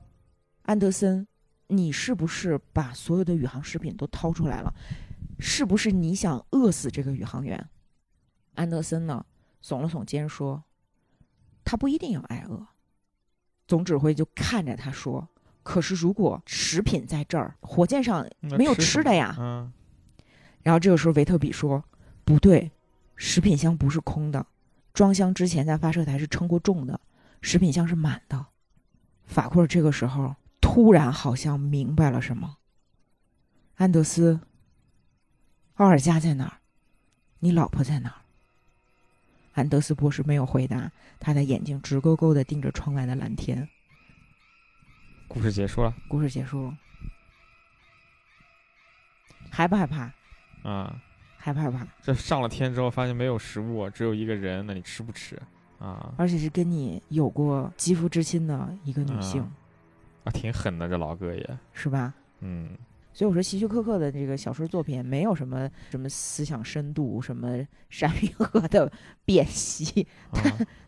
[0.64, 1.26] 安德森，
[1.68, 4.70] 你是不是把所有的宇航食品都掏出来了？
[5.38, 7.70] 是不是你想饿死这个宇航员？”
[8.54, 9.24] 安德森呢，
[9.64, 10.62] 耸了耸肩说
[11.64, 12.66] ：“他不一定要挨饿。”
[13.66, 15.26] 总指挥就看着他说
[15.64, 19.34] ：“可是如果食品在这儿，火箭上没有吃的呀。
[19.38, 19.72] 嗯
[20.62, 21.82] 然后这个时候维特比说
[22.26, 22.70] ：“不对，
[23.16, 24.46] 食品箱不是空的，
[24.92, 27.00] 装箱之前在发射台是称过重的，
[27.40, 28.46] 食品箱是满的。”
[29.26, 32.56] 法库尔这个时候突然好像明白了什么。
[33.76, 34.40] 安德斯，
[35.74, 36.58] 奥尔加在哪儿？
[37.40, 38.16] 你老婆在哪儿？
[39.54, 43.68] 安德斯博士没有回答，他的眼睛直勾勾的盯着窗外的蓝天。
[45.28, 46.78] 故事结束了故事结束了，
[49.50, 50.12] 害不害怕？
[50.62, 51.02] 啊。
[51.40, 51.86] 害不害怕？
[52.02, 55.40] 这上了天之后，发现没有食物，只有一个人，那你吃不吃
[55.78, 56.12] 啊？
[56.16, 59.50] 而且是跟你有过肌肤之亲的一个女性，啊
[60.24, 61.58] 啊，挺狠的，这老哥也。
[61.72, 62.14] 是吧？
[62.40, 62.70] 嗯
[63.10, 68.92] 所以我说，希区柯克的这个小说作品没有什么什么思想深度，什么山云河的
[69.24, 70.38] 辨析，啊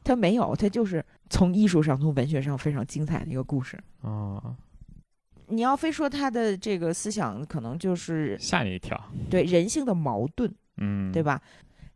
[0.05, 3.77] 他没有，他就是从艺术上、从文学上非常精彩的一个故事。
[4.03, 4.55] 啊，
[5.49, 8.97] 你要非说他的这个思想，可能就是吓你一跳。
[9.29, 11.21] 对人性的矛盾，嗯，对？
[11.25, 11.43] 吧？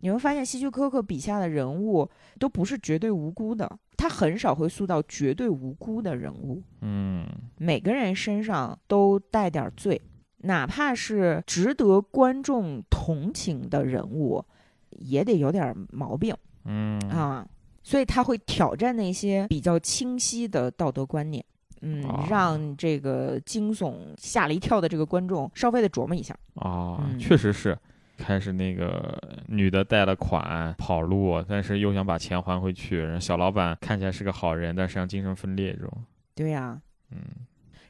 [0.05, 2.07] 你会发现，希区柯克笔下的人物
[2.39, 6.63] 都不是绝对无辜的，他很少会塑造绝对无辜的人物。
[6.83, 9.99] 嗯每个人身上都带点罪，
[10.43, 14.45] 哪怕是值得观众同情的人物，
[14.91, 16.37] 也得有点毛病
[16.67, 17.49] 嗯啊。
[17.83, 21.43] 所以他会挑战那些比较清晰的道德观念，
[21.81, 26.37] 嗯，哦让这个惊悚吓了一跳的这个观众稍微的琢磨一下。
[26.57, 27.79] 啊，嗯确实是。
[28.17, 33.01] 开始那个女的贷了款跑路，但是又想把钱还回去。
[33.01, 35.91] 然后小老板看起来是个好人，但实际上精神分裂这种。
[36.35, 37.19] 对呀、嗯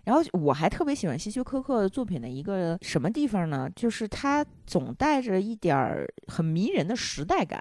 [0.04, 3.66] 然后我还特别喜欢希区柯克作品的一个什么地方呢？
[3.74, 7.58] 就是他总带着一点儿很迷人的时代感。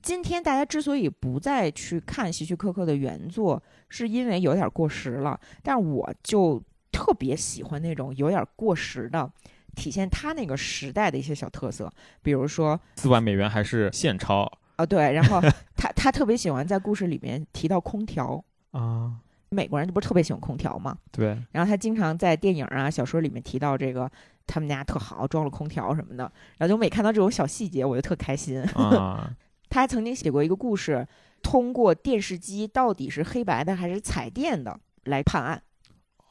[0.00, 5.38] 今天大家之所以不再去看希区柯克的原作，是因为有点过时了。
[5.62, 9.30] 但我就特别喜欢那种有点过时的，
[9.74, 15.40] 体现他那个时代的一些小特色，比如说四万美元还是现钞，啊，对，然后
[15.76, 19.12] 他他特别喜欢在故事里面提到空调，啊，
[19.50, 20.96] 美国人不是特别喜欢空调吗？
[21.12, 24.10] 对，然后他经常在电影啊、小说里面提到这个
[24.46, 26.24] 他们家特好，装了空调什么的。
[26.58, 28.60] 然后就每看到这种小细节，我就特开心。
[28.74, 29.30] 啊，
[29.70, 31.06] 他还曾经写过一个故事，
[31.42, 35.62] 通过电视机到底是黑白的还是彩电的来判案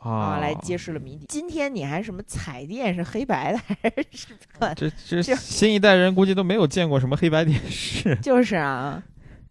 [0.04, 1.26] 啊，来揭示了谜底。
[1.30, 3.76] 今天你还什么彩电是黑白的还
[4.12, 4.28] 是
[4.60, 4.76] 判？
[4.76, 8.16] 这这新一代人估计都没有见过什么黑白电视。
[8.22, 9.04] 就是啊，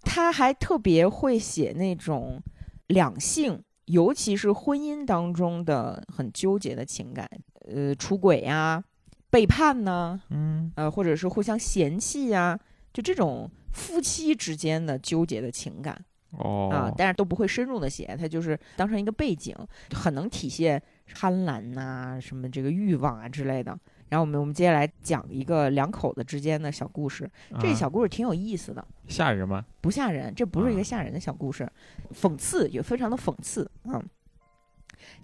[0.02, 2.42] 他还特别会写那种
[2.88, 7.28] 两性，尤其是婚姻当中的很纠结的情感，
[7.74, 8.84] 呃，出轨呀、
[9.30, 12.58] 背叛呢，嗯，呃，或者是互相嫌弃呀，
[12.92, 16.04] 就这种夫妻之间的纠结的情感
[16.38, 19.54] 哦，啊，但是都不会深入的写，他就是当成一个背景，
[19.94, 20.82] 很能体现
[21.14, 23.78] 贪婪呐、什么这个欲望啊之类的。
[24.08, 28.86] 然后我们我们接下来讲一个两口子之间的小故事，这啊小故事挺有意思的。
[29.08, 29.64] 吓人吗？
[29.80, 31.70] 不吓人，这不是一啊个吓人的小故事，
[32.14, 34.02] 讽刺也非常的讽刺啊。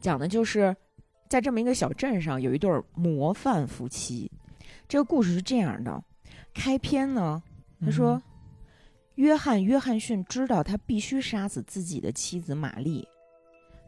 [0.00, 0.74] 讲的就是
[1.28, 4.30] 在这么一个小镇上，有一对儿模范夫妻。
[4.88, 6.02] 这个故事是这样的：
[6.54, 7.42] 开篇呢，
[7.80, 8.22] 他说，嗯
[9.18, 13.04] 约翰·约翰逊知道他必须杀死自己的妻子玛丽，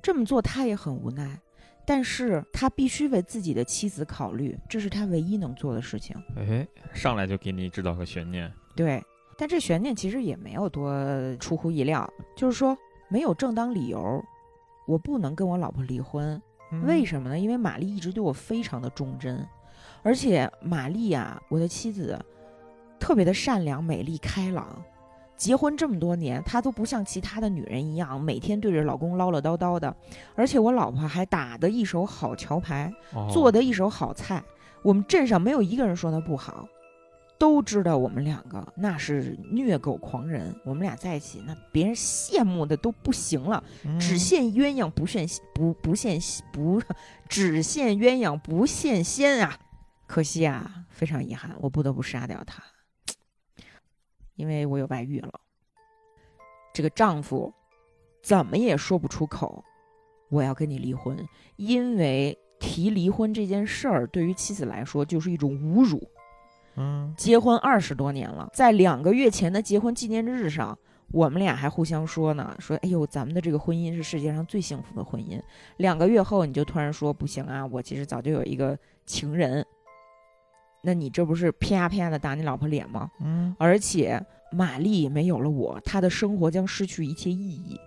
[0.03, 1.41] 这么做他也很无奈，
[1.87, 6.17] 但是他必须为自己的妻子考虑，这是他唯一能做的事情。
[6.35, 8.53] 哎，上来就给你制造个悬念。
[8.75, 9.01] 对，
[9.39, 10.93] 但这悬念其实也没有多
[11.37, 12.77] 出乎意料，就是说
[13.09, 14.21] 没有正当理由，
[14.85, 16.43] 我不能跟我老婆离婚。
[16.83, 17.39] 为什么呢？
[17.39, 19.47] 因为玛丽一直对我非常的忠贞，
[20.03, 22.19] 而且玛丽啊，我的妻子，
[22.99, 24.83] 特别的善良、美丽、开朗。
[25.41, 29.97] 结婚这么多年，她都不像其他的女人一样，每天对着老公唠唠叨叨的。
[30.35, 34.45] 而且我老婆还打得一手好桥牌，哦做得一手好菜，
[34.83, 36.69] 我们镇上没有一个人说她不好，
[37.39, 40.55] 都知道我们两个那是虐狗狂人。
[40.67, 43.65] 我们俩在一起，那别人羡慕的都不行了。
[43.99, 46.21] 只嗯羡鸳鸯不羡不不羡
[46.53, 46.83] 不，
[47.31, 49.59] 只羡鸳鸯不羡仙啊！
[50.07, 52.63] 可惜啊，非常遗憾，我不得不杀掉他，
[54.41, 55.31] 因为我有外遇了。
[56.73, 57.53] 这个丈夫
[58.23, 59.63] 怎么也说不出口，
[60.31, 61.15] 我要跟你离婚，
[61.57, 66.03] 因为提离婚这件事儿对于妻子来说就是一种侮辱。
[66.77, 70.79] 嗯结婚二十多年了，在两个月前的结婚纪念日上，
[71.13, 75.39] 我们俩还互相说呢，说哎呦，咱们的这个婚姻是世界上最幸福的婚姻。
[75.77, 79.67] 两个月后，你就突然说不行啊，我其实早就有一个情人。
[80.83, 83.11] 那你这不是啪啪的打你老婆脸吗？
[83.21, 87.79] 嗯而且玛丽没有了我，她的生活将失去一切意义。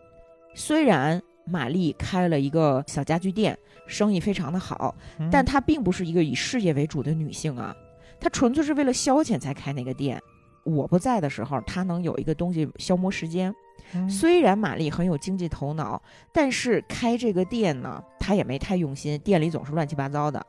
[0.55, 7.75] 虽然玛丽开了一个小家具店，生意非常的好，嗯但她并不是一个以事业为主的女性啊，
[8.19, 10.21] 她纯粹是为了消遣才开那个店。
[10.63, 13.53] 我不在的时候，她能有一个东西消磨时间。
[13.95, 16.01] 嗯虽然玛丽很有经济头脑，
[16.31, 20.45] 但是开这个店呢，她也没太用心，店里总是乱七八糟的。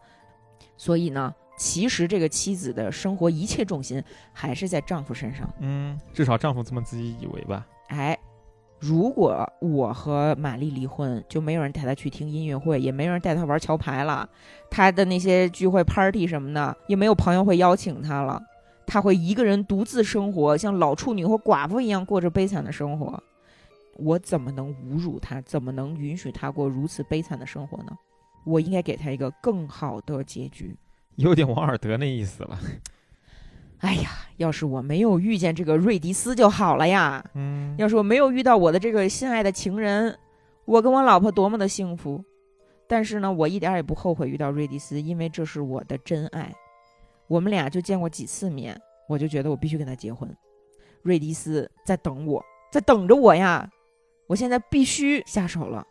[0.77, 5.49] 所以呢，其实这个妻子的生活一切重心还是在丈夫身上。
[5.61, 7.67] 嗯，至少丈夫这么自己以为吧。
[7.89, 8.19] 哎，
[8.81, 14.29] 如果我和玛丽离婚，就没有人带她去听音乐会，也没有人带她玩桥牌了，
[14.71, 18.43] 她的那些聚会、party 什么的，也没有朋友会邀请她了。
[18.87, 23.23] 她会一个人独自生活，像老处女或寡妇一样过着悲惨的生活。
[23.97, 25.41] 我怎么能侮辱她？
[25.43, 27.97] 怎么能允许她过如此悲惨的生活呢？
[28.45, 30.77] 我应该给她一个更好的结局。
[31.17, 32.59] 有点王尔德那意思了。
[33.81, 37.23] 哎呀，要是我没有遇见这个瑞迪斯就好了呀！
[37.35, 40.19] 嗯要是我没有遇到我的这个心爱的情人，
[40.65, 42.25] 我跟我老婆多么的幸福。
[42.87, 46.53] 但是呢，我一点儿也不后悔遇到瑞迪斯，因为这是我的真爱。
[47.27, 50.35] 我们俩就见过几次面，我就觉得我必须跟他结婚。
[51.03, 53.69] 瑞迪斯在等我，在等着我呀！
[54.27, 55.87] 我现在必须下手了。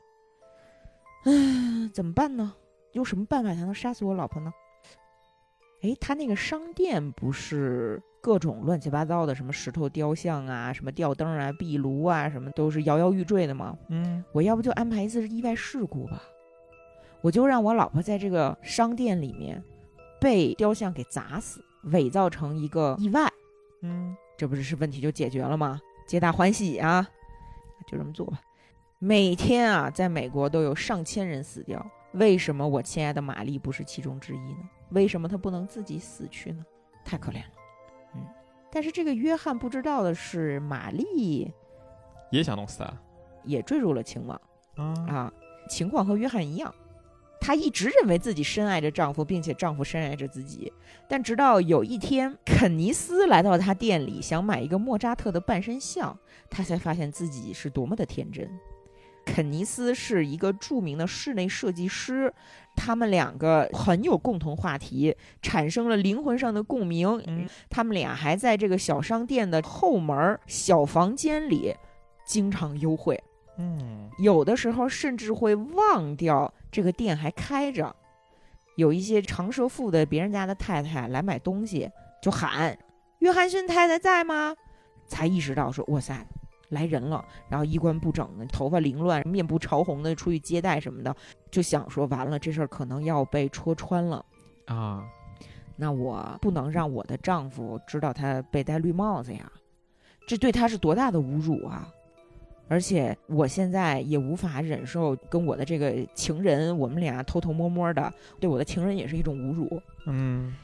[1.26, 2.54] 唉，怎么办呢？
[2.94, 4.52] 用什么办法才能杀死我老婆呢？
[5.84, 13.78] 诶，他那个商店不是各种乱七八糟的，什么石头雕像啊，什么吊灯啊、壁炉啊，什么都是摇摇欲坠的吗？
[13.90, 16.24] 嗯我要不就安排一次意外事故吧，
[17.22, 19.62] 我就让我老婆在这个商店里面
[20.22, 23.30] 被雕像给砸死，伪造成一个意外，
[23.82, 25.80] 嗯这不是是问题就解决了吗？
[26.08, 27.06] 皆大欢喜啊，
[27.86, 28.40] 就这么做吧。
[29.00, 34.70] 每天啊，在美国都有上千人死掉，为什么我亲爱的玛丽不是其中之一呢？
[34.94, 36.66] 为什么他不能自己死去呢？
[37.04, 37.52] 太可怜了。
[38.16, 38.26] 嗯，
[38.72, 41.52] 但是这个约翰不知道的是，玛丽
[42.32, 42.94] 也想弄死他。
[43.44, 44.40] 也坠入了情网。
[44.76, 45.34] 啊啊，
[45.70, 46.74] 情况和约翰一样，
[47.42, 50.72] 她一直认为自己深爱着丈夫，并且丈夫深爱着自己。
[51.10, 56.18] 但直到有一天，肯尼斯来到她店里，想买一个莫扎特的半身像，
[56.50, 58.50] 她才发现自己是多么的天真。
[59.26, 62.34] 肯尼斯是一个著名的室内设计师，
[62.76, 67.22] 他们两个很有共同话题，产生了灵魂上的共鸣。
[67.28, 71.76] 嗯他们俩还在这个小商店的后门小房间里
[72.26, 73.22] 经常幽会，
[73.58, 77.96] 嗯有的时候甚至会忘掉这个店还开着。
[78.76, 81.88] 有一些长舌妇的别人家的太太来买东西，
[82.22, 82.76] 就喊
[83.20, 84.56] ：“约翰逊太太在吗？”
[85.06, 86.26] 才意识到说：“哇塞，
[86.74, 91.16] 来人了！”然后衣冠不整的，头发凌乱，面部潮红的出去接待什么的，
[91.50, 94.26] 就想说：“完了，这事儿可能要被戳穿了。”
[94.66, 95.04] 啊，
[95.76, 99.52] 那我不能让我的丈夫知道他被戴绿帽子呀，
[100.28, 101.88] 这对他是多大的侮辱啊！
[102.70, 109.82] 而且我现在也无法忍受跟我的这个情人，我们俩偷偷摸摸的，对我的情人也是一种侮辱。
[110.08, 110.56] 嗯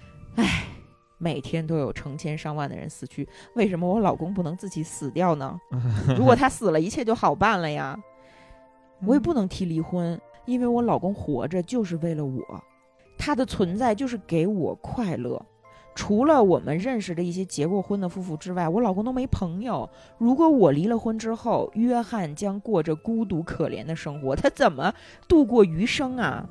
[1.20, 5.60] 每天都有成千上万的人死去，为什么我老公不能自己死掉呢？
[6.18, 7.96] 如果他死了，一切就好办了呀。
[9.06, 12.42] 我也不能提离婚，因为我老公活着就是为了我，
[13.18, 15.46] 他的存在就是给我快乐。
[15.96, 19.90] 除了我们认识的一些结过婚的夫妇之外，我老公都没朋友。
[20.18, 24.94] 如果我离了婚之后，约翰将过着孤独可怜的生活，他怎么
[25.28, 26.48] 度过余生啊？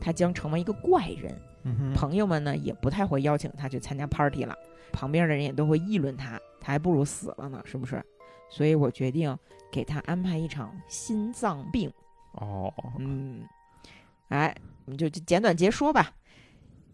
[0.00, 1.34] 他将成为一个怪人。
[1.66, 4.54] 嗯朋友们呢也不太会邀请他去参加 party 了，
[4.92, 8.02] 旁边的人也都会议论他，他还不如死了呢，是不是？
[8.48, 9.36] 所以我决定
[9.72, 11.92] 给他安排一场心脏病。
[12.32, 13.42] 哦，嗯，
[14.28, 14.54] 哎，
[14.84, 16.12] 我们就就简短截说吧。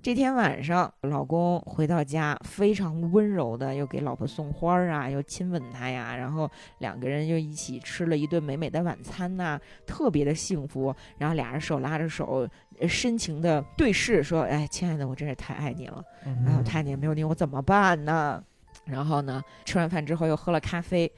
[0.00, 10.92] 这天晚上，老公回到家，非常温柔的又给老婆送花儿啊，又亲吻她呀，然后两个人又一起吃了一顿美美的晚餐呐、特别的幸福。
[11.18, 12.50] 然后俩人手拉着手，呃
[12.88, 16.02] 深情的对视，说：“哎，亲爱的，我真是太爱你了。
[16.26, 18.42] 嗯然后太爱你，没有你我怎么办呢？”
[18.84, 21.10] 然后呢，吃完饭之后又喝了咖啡，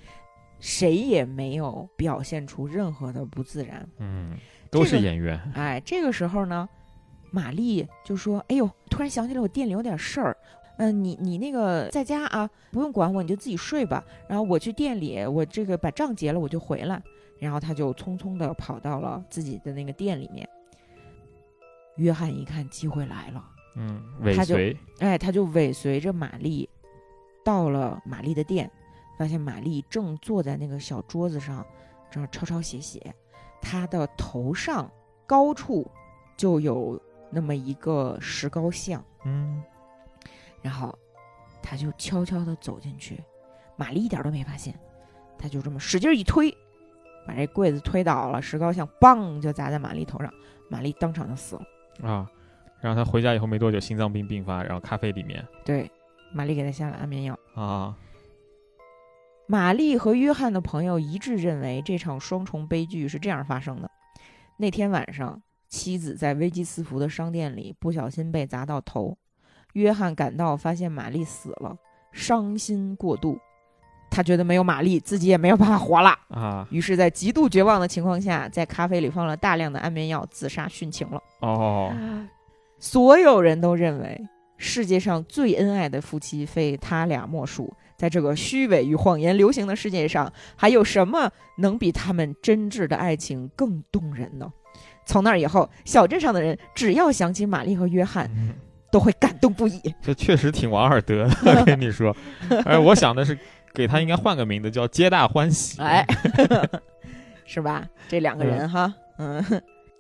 [0.61, 3.89] 谁也没有表现出任何的不自然。
[3.99, 4.37] 嗯，
[4.71, 6.69] 都是这个演员，哎，这个时候呢，
[7.31, 10.37] 玛丽就说：“哎呦，突然想起来我店里有点事儿，
[10.77, 14.05] 嗯、你你那个在家啊，不用管我，你就自己睡吧。
[14.29, 17.03] 然后我去店里，我这个把账结了，我就回来。”
[17.41, 20.49] 然后他就匆匆的跑到了自己的那个店里面。
[21.97, 23.45] 约翰一看机会来了，
[23.77, 26.69] 嗯，尾他就随，哎，他就尾随着玛丽
[27.45, 28.71] 到了玛丽的店，
[29.19, 31.65] 发现玛丽正坐在那个小桌子上，
[32.11, 33.15] 正抄抄写写。
[33.61, 34.91] 她的头上
[35.27, 35.91] 高处
[36.37, 39.63] 就有那么一个石膏像，嗯
[40.61, 40.99] 然后
[41.63, 43.23] 他就悄悄地走进去，
[43.77, 44.79] 玛丽一点都没发现，
[45.39, 46.55] 他就这么使劲一推，
[47.27, 50.33] 把这柜子推倒了，石膏像梆就砸在玛丽头上，
[50.69, 51.63] 玛丽当场就死了。
[52.03, 52.29] 啊，
[52.81, 55.91] 然后他回家以后没多久心脏病并发，然后咖啡里面对，
[56.33, 57.39] 玛丽给他下了安眠药。
[57.55, 57.97] 啊，
[59.47, 63.91] 玛丽和约翰的朋友一致认为，这场双重悲剧是这样发生的：
[64.59, 69.17] 那天晚上，妻子在危机四伏的商店里不小心被砸到头，
[69.75, 71.77] 约翰赶到发现玛丽死了，
[72.13, 73.39] 伤心过度。
[74.15, 76.17] 他觉得没有玛丽，自己也没有办法活了。
[76.29, 81.21] 啊，于是，在极度绝望的情况下，在咖啡里放了大量的安眠药，自杀殉情了。
[81.41, 81.93] 哦，
[82.79, 84.21] 所有人都认为，
[84.57, 87.75] 世界上最恩爱的夫妻非他俩莫属。
[87.97, 94.49] 在这个虚伪与谎言流行的世界上，还有什么能比他们真挚的爱情更动人呢？
[95.05, 98.55] 从那以后，小镇上的人只要想起玛丽和约翰，嗯
[98.91, 99.81] 都会感动不已。
[100.01, 102.15] 这确实挺王尔德的，跟你说。
[102.65, 103.37] 哎，我想的是
[103.75, 105.81] 给他应该换个名字，叫皆大欢喜。
[105.83, 106.07] 哎，
[107.45, 107.87] 是吧？
[108.09, 109.43] 这两个人哈，嗯，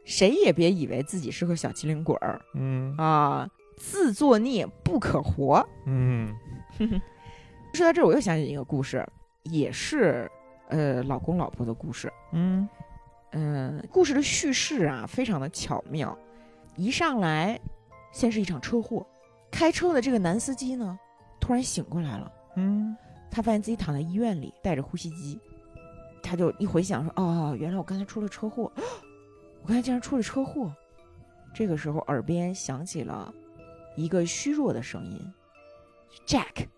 [0.04, 5.66] 谁也别以为自己是个小机灵鬼儿嗯啊，自作孽不可活。
[5.86, 6.34] 嗯
[7.74, 9.04] 说到这儿，我又想起一个故事，
[9.42, 10.30] 也是
[10.68, 12.10] 呃老公老婆的故事。
[12.32, 12.68] 嗯
[13.32, 16.16] 嗯、故事的叙事啊，非常的巧妙。
[16.76, 17.58] 一上来，
[18.12, 19.04] 先是一场车祸，
[19.50, 20.96] 开车的这个男司机呢，
[21.40, 22.96] 突然醒过来了，嗯
[23.34, 25.40] 他发现自己躺在医院里，带着呼吸机，
[26.22, 28.70] 他就一回想说：“哦，原来我刚才出了车祸，
[29.60, 30.72] 我刚才竟然出了车祸。”
[31.52, 33.34] 这个时候，耳边响起了
[33.96, 35.20] 一个虚弱的声音
[36.24, 36.68] ：“Jack，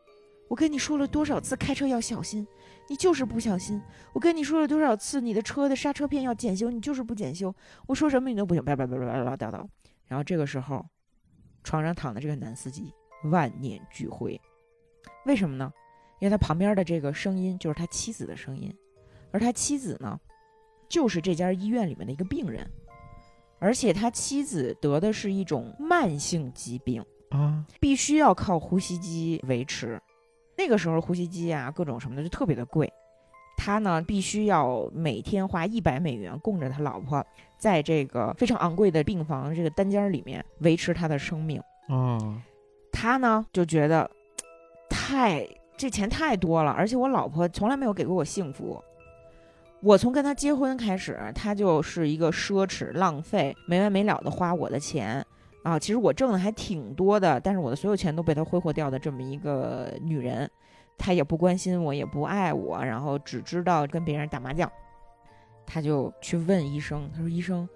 [0.49, 2.47] 我跟你说了多少次开车要小心，
[2.89, 3.79] 你就是不小心。
[4.15, 7.55] 我跟你说了多少次你的车的刹车片要检修，你就是不检修。
[7.87, 9.63] 我说什么你都不行，叭叭叭叭叭叭叨叨。”
[10.09, 10.87] 然后这个时候，
[11.63, 12.95] 床上躺的这个男司机
[13.25, 14.41] 万念俱灰，
[15.27, 15.71] 为什么呢？
[16.19, 18.75] 因为他旁边的这个声音就是他妻子的声音，
[19.31, 20.19] 而他妻子呢，
[20.89, 22.69] 就是这家医院里面的一个病人。
[23.59, 30.01] 而且他妻子得的是一种慢性疾病，啊，必须要靠呼吸机维持。
[30.59, 32.93] 那个时候呼吸机啊，各种什么的就特别的贵。
[33.57, 37.25] 他呢，必须要每天花一百美元供着他老婆，
[37.59, 41.59] 在这个非常昂贵的病房这个单间里面维持他的生命。
[41.89, 42.19] 啊，
[42.93, 44.09] 他呢就觉得
[44.91, 48.83] 太这钱太多了，而且我老婆从来没有给过我幸福。
[49.81, 55.25] 我从跟他结婚开始，他就是一个奢侈、浪费、没完没了的花我的钱
[55.63, 55.79] 啊。
[55.79, 60.51] 其实我挣的还挺多的，但是我的所有钱都被他挥霍掉的这么一个女人，
[60.97, 64.71] 她也不关心我，也不爱我，然后只知道跟别人打麻将。
[65.67, 67.69] 他就去问医生，他说：“医生，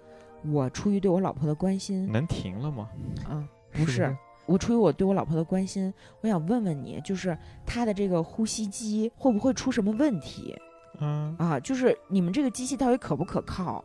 [0.45, 2.89] 我出于对我老婆的关心，能停了吗？
[3.29, 4.17] 啊， 是不是，
[4.51, 10.55] 我出于我对我老婆的关心，我想问问你，就是她的这个呼吸机会不会出什么问题
[10.99, 11.59] 嗯，啊？
[11.59, 13.83] 就是你们这个机器到底可不可靠？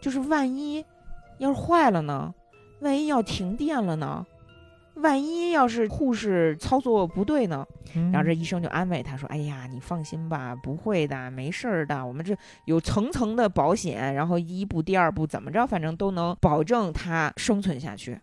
[0.00, 0.84] 就是万一
[1.38, 2.34] 要是坏了呢？
[2.80, 4.26] 万一要停电了呢？
[4.96, 7.66] 万一要是护士操作不对呢？
[8.12, 12.04] 然后这医生就安慰他说：“哎呀，你放心吧，不会的，没事儿的。
[12.04, 12.36] 我们这
[12.66, 18.18] 有层层的保险，然后第一步、第二步怎么着，反正都能保证他生存下去。”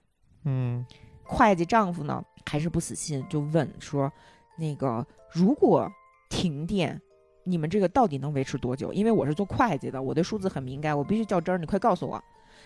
[0.46, 0.86] 嗯
[1.30, 4.12] 会计丈夫呢还是不死心，就问说
[4.58, 5.88] ：“那个如果
[6.28, 7.00] 停电，
[7.44, 8.92] 你们这个到底能维持多久？
[8.92, 11.60] 因为我是做会计的，我对数字很敏感，我必须较真儿。
[11.60, 12.22] 你快告诉我。”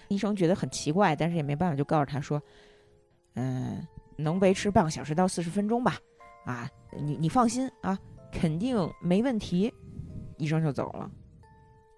[0.08, 2.42] 医生觉得很奇怪，但是也没办法，就告诉他说
[3.36, 3.86] ：“嗯，
[4.16, 5.98] 能维持半个小时到四十分钟吧。
[6.46, 8.00] 啊，你你放心啊，
[8.32, 9.74] 肯定没问题。”
[10.40, 11.12] 医生就走了。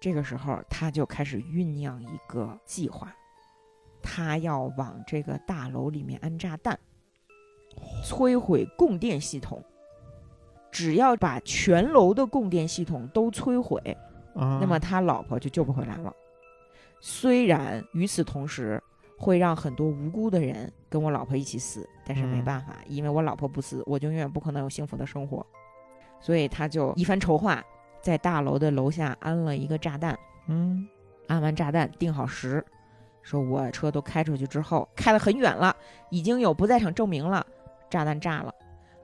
[0.00, 3.14] 这个时候，他就开始酝酿一个计划。
[4.08, 6.78] 他要往这个大楼里面安炸弹，
[8.04, 9.60] 摧毁供电系统。
[10.70, 13.80] 只要把全楼的供电系统都摧毁，
[14.34, 16.14] 啊，那么他老婆就救不回来了。
[17.00, 18.80] 虽然与此同时
[19.18, 25.44] 会让很多无辜的人跟我老婆一起死，但是没嗯办法，因为我老婆不死，我就永远不可能有幸福的生活。
[26.20, 27.62] 所以他就一番筹划，
[28.00, 30.16] 在大楼的楼下安了一个炸弹。
[30.46, 30.86] 嗯
[31.26, 32.64] 安完炸弹，定好时，
[33.26, 35.74] 说我车都开出去之后，开得很远了，
[36.10, 37.44] 已经有不在场证明了，
[37.90, 38.54] 炸弹炸了。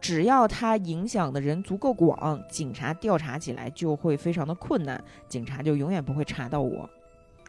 [0.00, 6.88] 只要他影响的人足够广，警察调查起来就会非常的困难，警察就永远不会查到我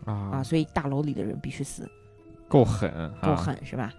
[0.03, 0.13] 啊！
[0.33, 1.87] 啊，所以大楼里的人必须死，
[2.47, 3.93] 够狠，够啊，狠是吧？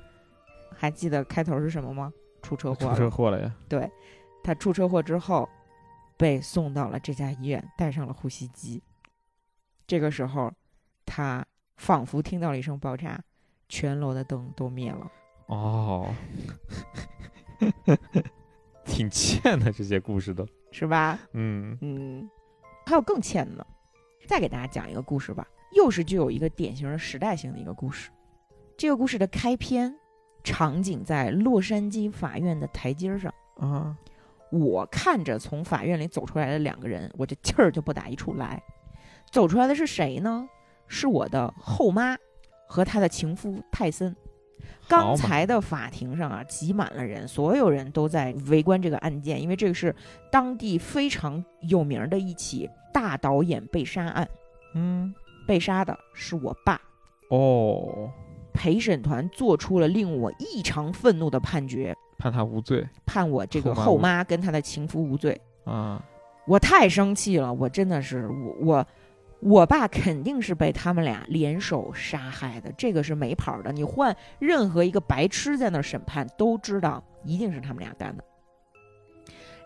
[0.76, 2.12] 还记得开头是什么吗？
[2.42, 2.96] 出车祸出。
[2.96, 3.88] 车祸了呀，对，
[4.42, 5.48] 他出车祸之后
[6.16, 8.82] 被送到了这家医院，带上了呼吸机。
[9.86, 10.52] 这个时候，
[11.06, 11.44] 他
[11.84, 13.22] 仿佛听到了一声爆炸，
[13.68, 15.12] 全楼的灯都灭了。
[15.48, 16.14] 哦，
[18.86, 21.18] 挺欠的这些故事都，是吧？
[21.32, 22.30] 嗯嗯，
[22.86, 23.66] 还有更欠的。
[24.26, 28.10] 再给大家讲一个故事吧，又是具有一个典型的时代性的一个故事。
[28.78, 29.94] 这个故事的开篇
[30.42, 33.30] 场景在洛杉矶法院的台阶上。
[33.56, 33.94] 啊，
[34.50, 38.62] 我看着从法院里走出来的两个人，我这气儿就不打一处来。
[39.30, 40.48] 走出来的是谁呢？
[40.86, 42.16] 是我的后妈
[42.66, 44.14] 和她的情夫泰森。
[44.86, 49.94] 刚才的法庭上啊，挤满了人，所有人都在围观这个案件，因为这个是
[50.30, 54.28] 当地非常有名的一起大导演被杀案。
[54.74, 55.14] 嗯，
[55.46, 56.78] 被杀的是我爸。
[57.30, 58.10] 哦，
[58.52, 65.40] 陪审团做出了令我异常愤怒的判决，判他无罪判我这个后妈无后妈跟他的情夫无罪。
[65.64, 66.04] 啊，
[66.46, 68.86] 我太生气了，我真的是我我
[69.44, 73.70] 我爸肯定是被他们俩联手杀害的，这个是没跑的。
[73.70, 78.24] 你换任何一个白痴在那儿审判，都知道一定是他们俩干的。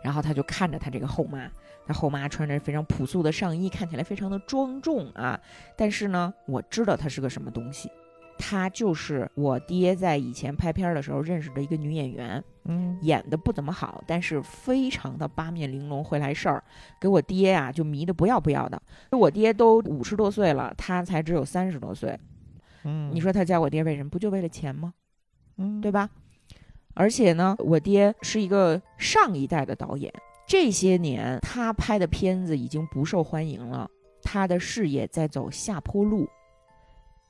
[0.02, 1.48] 然后他就看着他这个后妈，
[1.86, 5.40] 他后妈穿着非常朴素的上衣，看起来非常的庄重啊。
[5.76, 7.88] 但是呢，我知道她是个什么东西，
[8.38, 12.42] 她就是我爹在以前拍片儿的时候认识的一个女演员。
[12.70, 16.62] 嗯，演的不怎么好，但是非常的八面玲珑，会来事儿，
[17.00, 18.78] 给我爹呀、就迷得不要不要的。
[19.10, 22.18] 我爹都五十多岁了，他才只有三十多岁。
[22.84, 24.10] 嗯，你说他嫁我爹为什么？
[24.10, 24.92] 不就为了钱吗？
[25.56, 26.10] 嗯，对吧？
[26.92, 30.12] 而且呢，我爹是一个上一代的导演，
[30.46, 33.90] 这些年他拍的片子已经不受欢迎了，
[34.22, 36.28] 他的事业在走下坡路。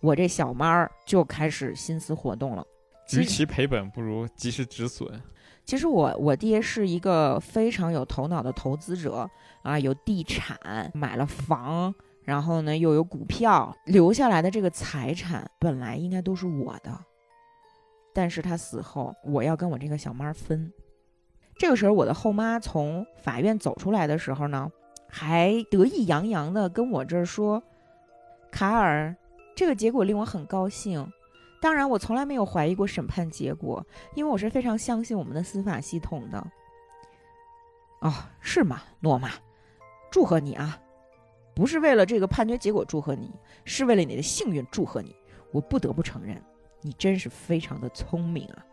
[0.01, 2.65] 我这小妈儿就开始心思活动了。
[3.17, 5.09] 与其赔本，不如及时止损。
[5.65, 9.29] 其实我我爹是一个非常有头脑的投资者
[9.63, 16.99] 啊，有地产，买了房，然后呢又有股票，留下来的这个财产本来应该都是我的，
[18.15, 20.73] 但是他死后我要跟我这个小妈分。
[21.59, 24.71] 这个时候我的后妈从法院走出来的时候呢，
[25.09, 27.63] 还得意洋洋的跟我这儿说
[28.51, 29.15] ：“卡尔，
[29.59, 31.05] 这个结果令我很高兴。
[31.61, 33.85] 当然，我从来没有怀疑过审判结果，
[34.15, 36.47] 因为我是非常相信我们的司法系统的。
[37.99, 39.33] 哦，是吗，诺玛？
[40.13, 40.79] 祝贺你啊！
[41.57, 43.35] 不是为了这个判决结果祝贺你，
[43.65, 45.13] 是为了你的幸运祝贺你。
[45.51, 46.41] 我不得不承认，
[46.81, 48.65] 你真是非常的聪明啊。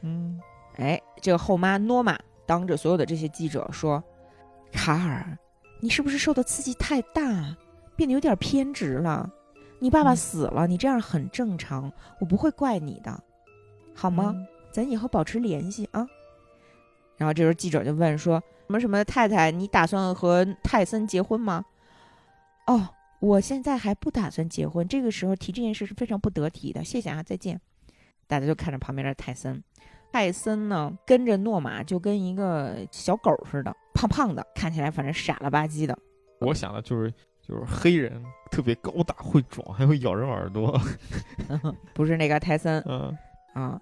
[0.00, 0.40] 嗯，
[0.76, 4.02] 哎，这个后妈诺玛当着所有的这些记者说
[4.72, 5.38] ：“卡尔，
[5.80, 7.54] 你是不是受的刺激太大，
[7.94, 9.30] 变得有点偏执了？
[9.80, 13.20] 你爸爸嗯死了，你这样很正常，我不会怪你的，
[13.94, 14.32] 好吗？
[14.36, 16.06] 嗯咱以后保持联系啊。”
[17.18, 21.64] 然后这时候记者就问说：“什么什么太太，你打算和泰森结婚吗？”
[22.68, 24.86] 哦，我现在还不打算结婚。
[24.86, 26.84] 这个时候提这件事是非常不得体的。
[26.84, 27.60] 谢谢啊，再见。
[28.28, 29.60] 大家就看着旁边的泰森，
[30.12, 35.98] 泰森呢跟着诺玛就跟一个小狗似的，胖胖的，看起来反正傻了吧唧的。
[36.38, 37.12] 我想的就是
[37.50, 40.80] 就是黑人特别高大会壮，还会咬人耳朵。
[41.92, 43.16] 不是那个泰森嗯
[43.54, 43.80] 啊。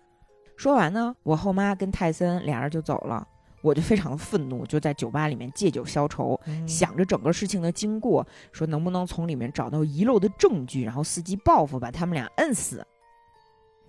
[0.56, 3.28] 说完呢，我后妈跟泰森俩人就走了，
[3.62, 12.82] 我就非常的愤怒，就在酒吧里面借酒消愁，嗯想着整个事情的经过，说能不能从里面找到遗漏的证据，然后伺机报复，把他们俩摁死。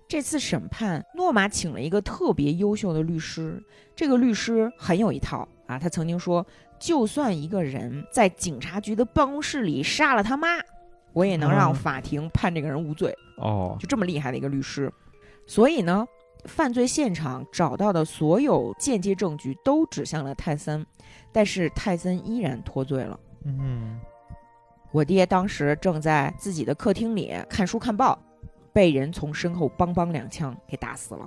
[0.06, 3.62] 这次审判，诺玛请了一个特别优秀的律师，
[3.96, 5.78] 这个律师很有一套啊。
[5.78, 6.44] 他曾经说，
[6.80, 10.48] 就算一个人在警察局的办公室里杀了他妈，
[11.12, 13.14] 我也能让嗯法庭判这个人无罪。
[13.36, 14.90] 哦，就这么厉害的一个律师。
[15.46, 16.06] 所以呢，
[16.46, 20.84] 犯罪现场找到的所有间接证据都指向了泰森，
[21.30, 23.20] 但是泰森依然脱罪了。
[23.44, 24.00] 嗯
[24.90, 28.18] 我爹当时正在自己的客厅里看书看报，
[28.72, 31.24] 被人从身后梆梆两枪给打死了。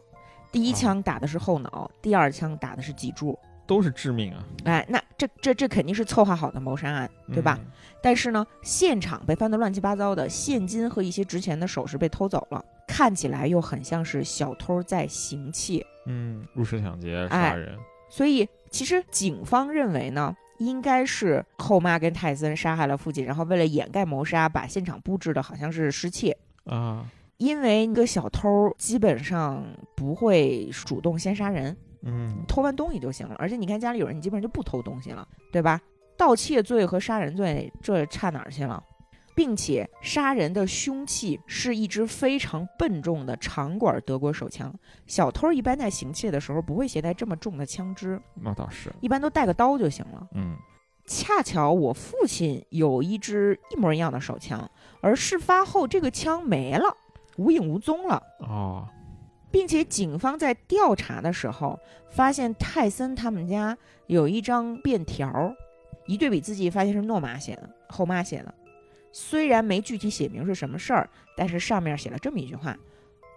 [0.52, 3.38] 第一哦枪打的是后脑，第二枪打的是脊柱。
[3.66, 7.58] 都是致命啊，哎，那这这这肯定是策划好的谋杀案，对吧？
[7.62, 7.72] 嗯？
[8.02, 15.86] 但是呢，现场被翻得乱七八糟的，现金和一些值钱的首饰被偷走了，看起来又很像是小偷在行窃。
[16.06, 17.78] 嗯，入室抢劫、哎杀人。
[18.10, 26.38] 所以，其实警方认为呢，应该是后妈跟泰森杀害了父亲，然后为了掩盖谋杀，把现场布置的好像是失窃。
[26.66, 27.06] 啊，
[27.38, 33.36] 因为一个小偷基本上不会主动先杀人，嗯偷完东西就行了。
[33.40, 35.82] 而且你看家里有人，你基本上就不偷东西了，对吧？
[36.16, 38.84] 盗窃罪和杀人罪这差哪儿去了？
[39.36, 44.72] 并且杀人的凶器是一支非常笨重的长管德国手枪。
[45.08, 48.94] 小偷一般在行窃的时候不会携带这么重的枪支，那倒是。
[49.02, 50.28] 一般都带个刀就行了。
[50.36, 50.56] 嗯
[51.06, 54.70] 恰巧我父亲有一支一模一样的手枪，
[55.02, 56.96] 而事发后这个枪没了，
[57.36, 58.22] 无影无踪了。
[58.40, 58.88] 哦，
[59.54, 61.80] 并且警方在调查的时候
[62.10, 63.78] 发现泰森他们家
[64.08, 65.54] 有一张便条，
[66.08, 68.52] 一对比字迹发现是诺玛写的，后妈写的。
[69.12, 72.76] 虽然没具体写明是什么事儿，但是上面写了这么一句话：“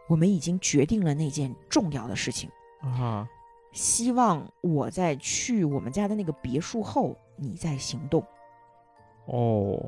[0.08, 2.48] 我们已经决定了那件重要的事情，
[2.80, 3.28] 啊，
[3.72, 8.24] 希望我在去我们家的那个别墅后，你再行动。”
[9.28, 9.78] 哦，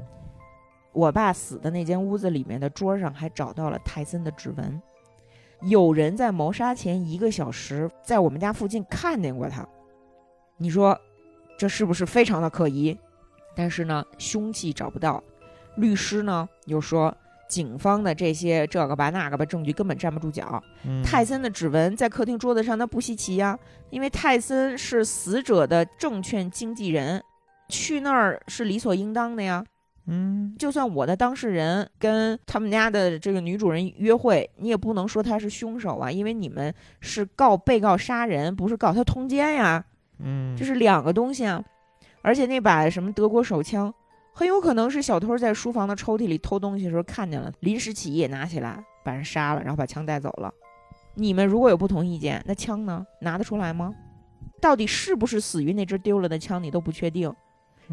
[0.92, 4.82] 我爸死的那间屋子里面的桌上还找到了泰森的指纹，
[5.62, 9.66] 有人在谋杀前一个小时在我们家附近看见过他。
[10.56, 10.98] 你说
[11.56, 12.96] 这是不是非常的可疑？
[13.56, 15.22] 但是呢，凶器找不到，
[15.76, 17.12] 律师呢又说
[17.48, 20.62] 警方的这些这个吧那个吧证据根本站不住脚。
[20.84, 23.58] 嗯泰森的指纹在客厅桌子上，那不稀奇呀，
[23.90, 27.20] 因为泰森是死者的证券经纪人，
[27.68, 29.64] 去那儿是理所应当的呀。
[30.10, 39.84] 嗯就算我的当事人跟他们家的这个女主人约会，你也不能说他是凶手啊，因为你们是告被告杀人，不是告他通奸呀，
[40.20, 41.62] 嗯，这是两个东西啊。
[42.22, 43.92] 而且那把什么德国手枪，
[44.32, 50.52] 很有可能是小偷在书房的抽屉里偷东西的时候看见了，临时起意拿起来把人杀了，然后把枪带走了。
[51.14, 53.06] 你们如果有不同意见，那枪呢？
[53.20, 53.94] 拿得出来吗？
[54.60, 57.32] 到底是不是死于那支丢了的枪，你都不确定。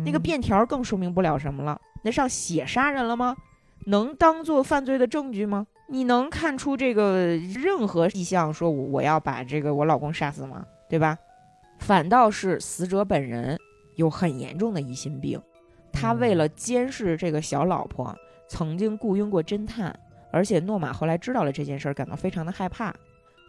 [0.03, 1.79] 那个嗯便条更说明不了什么了。
[2.03, 3.35] 那上写杀人了吗？
[3.87, 5.67] 能当做犯罪的证据吗？
[5.87, 10.65] 你能看出这个任何迹象，说我我要把这个我老公杀死吗？
[10.89, 11.17] 对吧？
[11.77, 13.59] 反倒是死者本人
[13.95, 15.39] 有很严重的疑心病，
[15.91, 18.15] 他为了监视这个小老婆，
[18.47, 19.93] 曾经雇佣过侦探，
[20.31, 22.93] 而且诺玛后来知道了这件事儿，感到非常的害怕，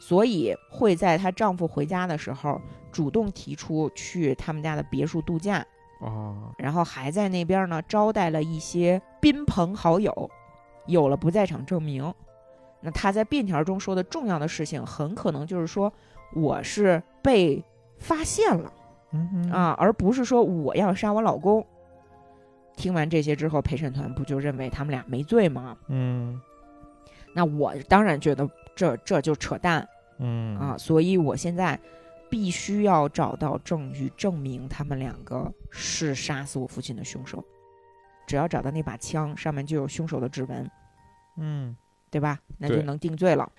[0.01, 2.61] 所以会在她丈夫回家的时候
[2.93, 5.65] 主动提出去他们家的别墅度假。
[6.01, 10.31] 哦，然后还在那边呢招待了一些宾朋好友，
[10.87, 12.13] 有了不在场证明。
[12.81, 15.93] 那他在便条中说的重要的事情，很可能就是说
[16.35, 17.63] 我是被
[17.99, 18.73] 发现了
[19.13, 21.65] 嗯，啊，而不是说我要杀我老公。
[22.77, 25.77] 听完这些之后，陪审团不就认为他们俩没罪吗？
[25.89, 26.39] 嗯
[27.33, 29.87] 那我当然觉得这这就扯淡
[30.19, 31.79] 嗯啊，所以我现在
[32.31, 37.45] 必须要找到证据证明他们两个是杀死我父亲的凶手。
[38.27, 40.71] 只要找到那把枪，上面就有凶手的指纹，
[41.39, 41.77] 嗯
[42.11, 42.39] 对吧？
[42.59, 43.51] 那就能定罪了。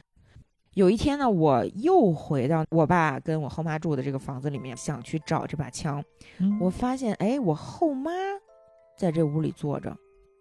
[0.74, 6.03] 有一天呢，我又回到我爸跟我后妈住的这个房子里面，想去找这把枪。
[6.38, 8.11] 嗯我发现，哎，我后妈
[8.97, 9.95] 在这屋里坐着，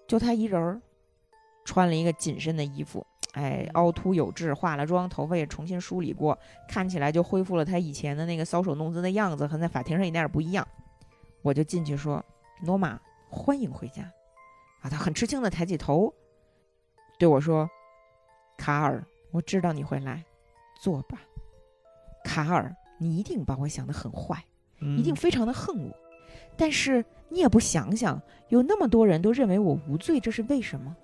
[0.09, 0.81] 就她一人儿，
[1.65, 3.07] 穿了一个紧身的衣服，
[3.37, 10.67] 哎，凹凸有致，化了妆，头发也重新梳理过，看起来就恢复了他以前的那个搔首弄姿的样子，和在法庭上一点儿不一样。
[11.43, 12.25] 我就进去说
[12.65, 14.03] ：“诺玛，欢迎回家。”
[14.81, 16.13] 啊，他很吃惊的抬起头，
[17.19, 17.69] 对我说
[18.59, 20.25] ：“卡尔，我知道你会来，
[20.81, 21.21] 坐吧。
[22.25, 24.43] 卡尔，你一定把我想得很坏。”
[24.79, 25.97] 一定非常的恨我，
[26.55, 28.21] 但是你也不想想，
[28.51, 30.95] 有那么多人都认为我无罪，这是为什么？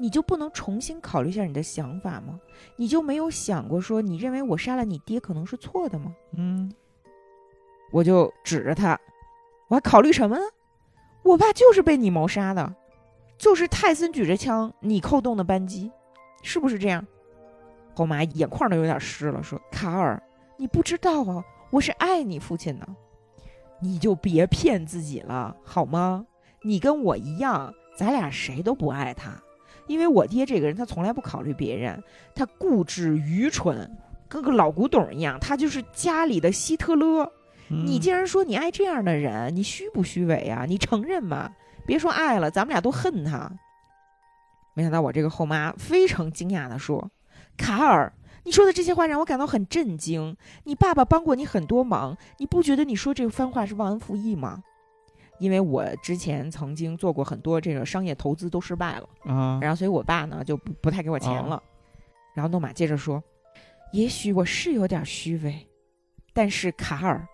[0.00, 2.40] 你就不能重新考虑一下你的想法吗？
[2.76, 6.16] 你就没有想过说，你认为我杀了你爹可能是错的吗？
[6.32, 6.72] 嗯
[7.92, 8.98] 我就指着他，
[9.68, 10.42] 我还考虑什么呢？
[11.22, 12.74] 我爸就是被你谋杀的，
[13.36, 15.92] 就是泰森举着枪，你扣动的扳机，
[16.42, 17.06] 是不是这样？
[17.94, 20.22] 后妈眼眶都有点湿了，说：“卡尔，
[20.56, 22.88] 你不知道啊，我是爱你父亲的，
[23.82, 26.24] 你就别骗自己了，好吗？
[26.62, 29.32] 你跟我一样，咱俩谁都不爱他，
[29.90, 32.00] 因为我爹这个人，他从来不考虑别人，
[32.32, 33.90] 他固执愚蠢，
[34.28, 37.28] 跟个老古董一样，他就是家里的希特勒。
[37.66, 40.64] 你嗯既然说你爱这样的人，你虚不虚伪啊？
[40.64, 41.50] 你承认吗？
[41.84, 43.50] 别说爱了，咱们俩都恨他。
[44.74, 47.10] 没想到我这个后妈非常惊讶地说
[47.58, 48.12] ：“卡尔，
[48.44, 50.36] 你说的这些话让我感到很震惊。
[50.62, 54.62] 你爸爸帮过你很多忙，你不觉得你说这番话是忘恩负义吗？
[55.40, 61.60] 因为我之前曾经做过很多这个商业投资都失败了，啊，然后所以我爸呢就不不太给我钱了。
[62.34, 63.20] 然后诺玛接着说
[63.92, 65.66] ：“也许我是有点虚伪，
[66.32, 67.26] 但是卡尔，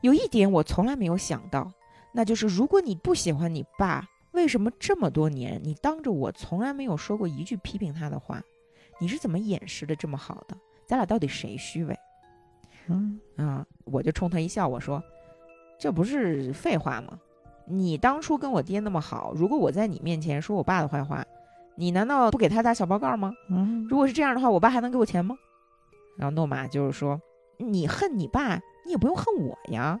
[0.00, 1.70] 有一点我从来没有想到，
[2.12, 8.42] 那就是如果你不喜欢你爸，为什么这么多年你当着我从来没有说过一句批评他的话？
[8.98, 10.56] 你是怎么掩饰的这么好的？
[10.86, 11.96] 咱俩到底谁虚伪
[12.88, 15.02] 嗯啊？”我就冲他一笑，我说
[15.78, 17.18] ：“这不是废话吗？
[17.66, 21.24] 你当初跟我爹那么好，如果我在你面前说我爸的坏话，
[21.76, 23.32] 你难道不给他打小报告吗？
[23.48, 25.36] 嗯如果是这样的话，我爸还能给我钱吗？
[26.18, 27.20] 然后诺玛就是说
[27.56, 29.98] ：“你恨你爸，你也不用恨我呀。”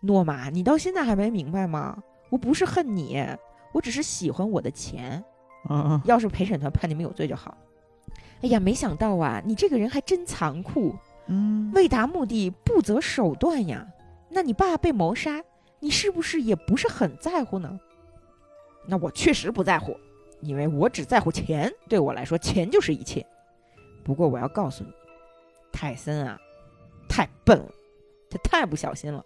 [0.00, 2.02] 诺玛，你到现在还没明白吗？
[2.30, 3.24] 我不是恨你，
[3.72, 5.22] 我只是喜欢我的钱。
[5.68, 7.56] 嗯要是陪审团判你们有罪就好。
[8.42, 10.94] 哎呀，没想到啊，你这个人还真残酷，
[11.26, 13.86] 嗯为达目的不择手段呀。
[14.28, 15.40] 那你爸被谋杀，
[15.82, 17.78] 你是不是也不是很在乎呢？
[18.86, 19.98] 那我确实不在乎，
[20.40, 21.68] 因为我只在乎钱。
[21.88, 23.26] 对我来说，钱就是一切。
[24.04, 24.92] 不过我要告诉你，
[25.72, 26.40] 泰森啊，
[27.08, 27.74] 太笨了，
[28.30, 29.24] 他太不小心了，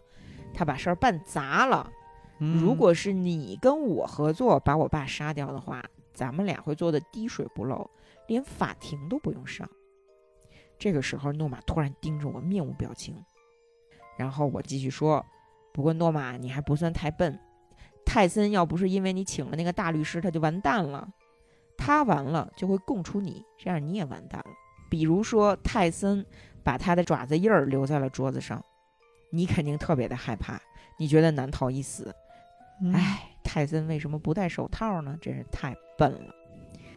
[0.55, 1.93] 他把事儿办砸了。
[2.39, 5.85] 嗯如果是你跟我合作把我爸杀掉的话，
[6.15, 7.91] 咱们俩会做的滴水不漏，
[8.27, 9.69] 连法庭都不用上。
[10.79, 13.23] 这个时候，诺玛突然盯着我，面无表情。
[14.17, 15.23] 然后我继续说
[15.77, 17.39] ：“不过诺玛，你还不算太笨。
[18.03, 21.07] 泰森要不是因为你请了那个大律师，他就完蛋了。
[21.77, 24.51] 他完了就会供出你，这样你也完蛋了。
[24.89, 26.25] 比如说，泰森
[26.65, 28.65] 把他的爪子印儿留在了桌子上，
[29.29, 30.59] 你肯定特别的害怕，
[30.97, 32.11] 你觉得难逃一死。
[32.83, 35.15] 嗯唉，泰森为什么不戴手套呢？
[35.21, 36.35] 真是太笨了。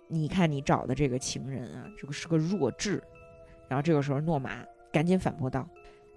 [0.08, 3.04] 你看你找的这个情人啊，这个是个弱智。
[3.68, 5.68] 然后这个时候，诺玛赶紧反驳道：“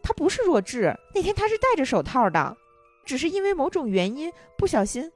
[0.03, 2.57] 他不是弱智，那天他是戴着手套的，
[3.05, 5.11] 只是因为某种原因不小心。”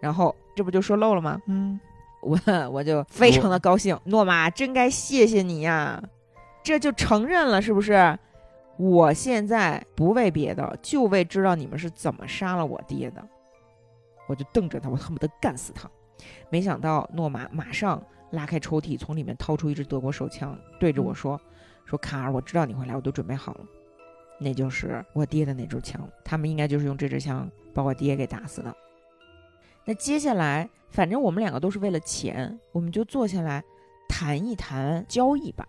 [0.00, 1.40] 然后这不就说漏了吗？
[1.46, 1.78] 嗯
[2.22, 2.38] 我
[2.70, 6.00] 我就非常的高兴，诺玛真该谢谢你呀，
[6.62, 8.18] 这就承认了是不是？
[8.78, 13.22] 我现在不为别的，就为知道你们是怎么杀了我爹的。
[14.28, 15.90] 我就瞪着他，我恨不得干死他。
[16.48, 21.40] 没想到诺玛马上拉开抽屉，从里面掏出一支德国手枪，对着我说
[21.84, 23.66] ：“说卡尔，我知道你会来，我都准备好了。
[24.42, 28.74] 那就是我爹的那支枪，他们应该就是用这支枪把我爹给打死的。
[29.84, 33.62] 那接下来，反正我们两个都是为了钱，我们就坐下来
[34.08, 35.66] 谈一谈交易吧。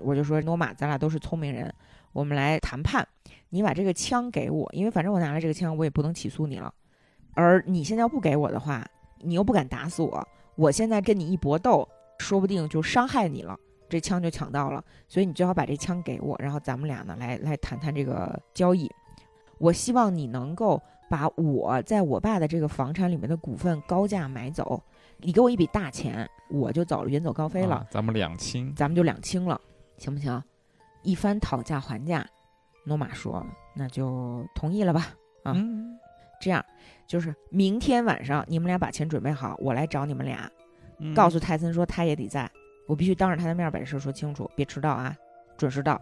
[0.00, 1.72] 我就说，诺玛，咱俩都是聪明人，
[2.12, 3.06] 我们来谈判。
[3.50, 6.72] 你把这个枪给我，因为反正我拿了这个枪，我也不能起诉你了。
[7.34, 8.86] 而你现在要不给我的话，
[9.20, 11.88] 你又不敢打死我，我现在跟你一搏斗，
[12.18, 13.58] 说不定就伤害你了，
[13.88, 14.84] 这枪就抢到了。
[15.08, 18.90] 所以你最好把这枪给我，然后咱们俩呢来来谈谈这个交易。
[19.58, 20.80] 我希望你能够
[21.10, 24.80] 把我在我爸的这个房产里面的股份高价买走，
[25.16, 28.72] 你给我一笔大钱，我就走了，远走高飞了，啊咱们两清。
[28.76, 29.60] 咱们就两清了，
[29.96, 30.40] 行不行？
[31.02, 32.24] 一番讨价还价，
[32.84, 35.08] 诺玛说那就同意了吧。
[35.42, 35.98] 啊嗯
[36.40, 36.64] 这样
[37.04, 40.48] 就是明天晚上你们俩把钱准备好，我来找你们俩，
[40.98, 42.48] 嗯告诉泰森说他也得在，
[42.88, 45.14] 我必须当着他的面把这事说清楚，别迟到啊，
[45.56, 46.00] 准时到。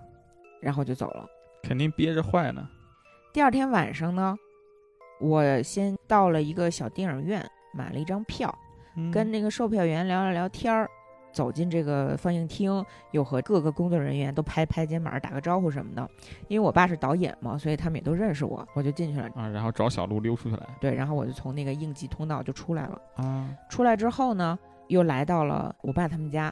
[0.62, 1.26] 然后就走了。
[1.62, 2.66] 肯定憋着坏呢。
[3.32, 4.34] 第二天晚上呢，
[5.20, 8.53] 我先到了一个小电影院，买了一张票，
[8.97, 10.89] 嗯跟那个售票员聊了聊天儿。
[11.32, 16.09] 走进这个放映厅，又和各个工作人员都拍拍肩膀、打个招呼什么的。
[16.49, 19.28] 因为我爸是导演嘛，所以他们也都认识我，我就进去了。
[19.34, 22.99] 啊，然后找小路溜出去来对，然后我就从那个应急通道就出来了。
[23.16, 24.59] 啊，出来之后呢，
[24.89, 26.51] 又来到了我爸他们家，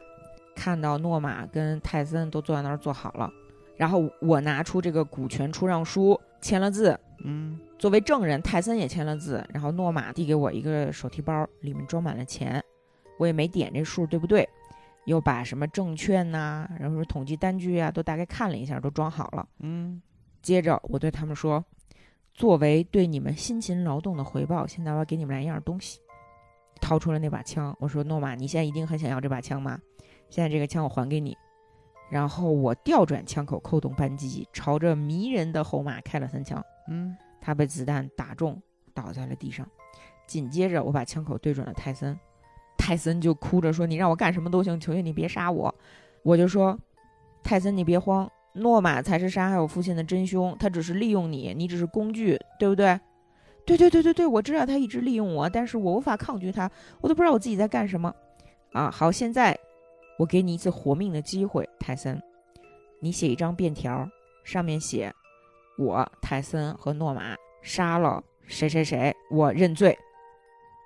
[0.55, 3.31] 看到诺玛跟泰森都坐在那儿坐好了，
[3.77, 12.63] 然后我拿出这个股权出让书，签了字，嗯作为证人，泰森也签了字，然后诺玛递给我一个手提包，里面装满了钱，
[13.19, 14.49] 我也没点这数对不对，
[15.07, 19.47] 又把什么证券呐、然后说统计单据啊，都大概看了一下，都装好了。
[19.61, 20.01] 嗯
[20.41, 21.65] 接着我对他们说，
[22.33, 26.01] 作为对你们辛勤劳动的回报，现在我要给你们来一样东西。
[26.81, 29.79] 掏出了那把枪，我说：“诺玛，你现在一定很想要这把枪吗？
[30.31, 31.37] 现在这个枪我还给你。”
[32.11, 36.63] 然后我调转枪口，扣动扳机，朝着迷人的侯马开了三枪。
[36.89, 38.61] 嗯他被子弹打中，
[38.93, 39.69] 倒在了地上。
[40.27, 42.19] 紧接着，我把枪口对准了泰森，
[42.79, 45.75] 泰森就哭着说：“你让我干什么都行，求求你别杀我。”
[46.23, 46.79] 我就说
[47.45, 52.99] ：“泰森，你别慌，诺玛才是杀害我父亲的真凶，他只是利用你，你只是工具，对不对
[53.67, 56.71] ？”“对对对对对，我知道他一直利用我，但是我无法抗拒他，
[57.01, 58.15] 我都不知道我自己在干什么。”
[58.73, 59.59] 啊，好，现在
[60.19, 62.21] 我给你一次活命的机会，泰森，
[63.01, 64.09] 你写一张便条，
[64.45, 65.13] 上面写。
[65.77, 69.99] 我泰森和诺玛杀了谁谁谁，我认罪。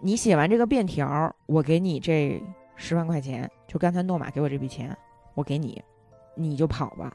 [0.01, 2.43] 你写完这个便条，我给你这
[2.75, 4.97] 十万块钱，就刚才诺玛给我这笔钱，
[5.35, 5.83] 我给你，
[6.35, 7.15] 你就跑吧。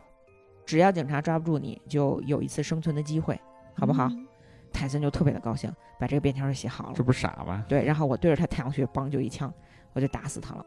[0.66, 3.39] 只要警察抓不住你，就有一次生存的机会，
[3.76, 4.07] 好不好？
[4.72, 7.03] 泰森就特别的高兴，把这个便条就写好了这。
[7.03, 7.66] 不是傻吗？
[7.68, 9.51] 对，然后我对着他太阳穴，梆就一枪，
[9.93, 10.64] 我就打死他了。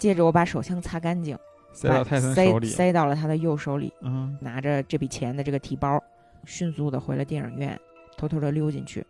[0.00, 1.38] 接着我把手枪擦干净，
[1.74, 2.66] 塞到泰森塞手里。
[2.68, 3.92] 塞到了他的右手里。
[4.00, 6.02] 嗯拿着这笔钱的这个提包，
[6.46, 7.78] 迅速的回了电影院，
[8.16, 9.06] 偷偷的溜进去。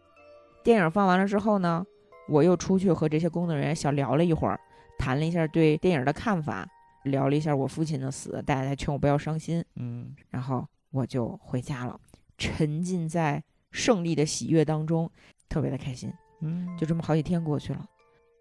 [0.65, 1.87] 电影放完了之后呢，
[2.29, 4.59] 我又出去和这些工作人员小聊了一会儿，
[4.99, 6.69] 谈了一下对电影的看法，
[7.05, 11.99] 聊了一下我父亲的死，大家还劝我不要伤心，嗯然后我就回家了，
[12.37, 15.09] 沉浸在胜利的喜悦当中，
[15.49, 16.13] 特别的开心。
[16.41, 17.87] 嗯，就这么好几天过去了，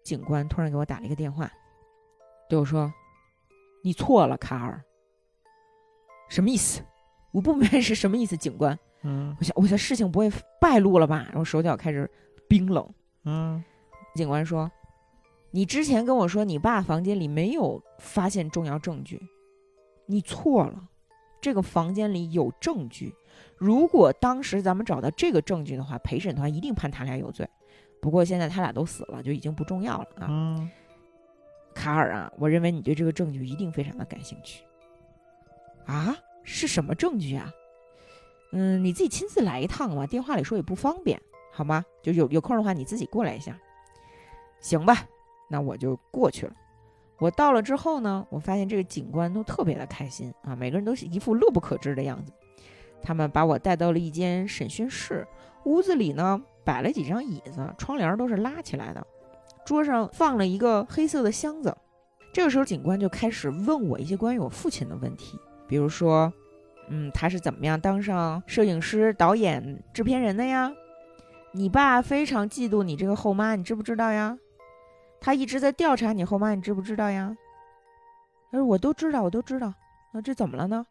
[0.02, 1.50] 警官突然给我打了一个电话，
[2.50, 2.92] 对我说
[3.82, 4.82] ：“你错了，卡尔。”
[6.28, 6.82] 什么意思？
[7.32, 8.76] 我不明白是什么意思，警官。
[9.02, 10.30] 嗯我想，我想事情不会
[10.60, 11.24] 败露了吧？
[11.28, 12.10] 然后手脚开始
[12.48, 12.86] 冰冷。
[13.24, 13.62] 嗯
[14.16, 14.70] 警官说
[15.52, 19.22] ：“你之前跟我说你爸房间里没有发现重要证据，
[20.06, 20.88] 你错了。
[21.40, 23.14] 这个房间里有证据。
[23.56, 27.48] 如果当时咱们找到这个证据的话，陪审团一定判他俩有罪。
[28.02, 30.26] 不过现在他俩都死了，就已经不重要了啊。
[30.28, 30.70] 嗯
[31.80, 34.62] 卡尔啊，我认为你对这个证据一定非常的感兴趣。
[35.86, 36.14] 啊，
[36.44, 37.50] 是什么证据啊？
[38.52, 41.18] 嗯，你自己亲自来一趟嘛，电话里说也不方便，
[41.50, 41.82] 好吗？
[42.02, 43.58] 就有有空的话，你自己过来一下，
[44.60, 45.06] 行吧？
[45.48, 46.52] 那我就过去了。
[47.18, 52.32] 我到了之后呢，我发现这个警官都特别的开心啊，每个人都是一副乐不可支的样子。
[53.02, 55.26] 他们把我带到了一间审讯室，
[55.64, 59.06] 屋子里呢摆了几张椅子，窗帘都是拉起来的，
[59.70, 61.72] 桌上放了一个黑色的箱子。
[62.32, 66.32] 这个时候，警官就开始问我一些关于我父亲的问题，比如说，
[66.88, 70.72] 嗯，他是怎么样当上摄影师、导演、制片人的呀？
[71.52, 74.36] 你爸非常嫉妒你这个后妈，你知不知道呀？
[75.20, 77.36] 他一直在调查你后妈，你知不知道呀？
[78.50, 79.72] 他说我都知道，我都知道。
[80.12, 80.84] 那这怎么了呢？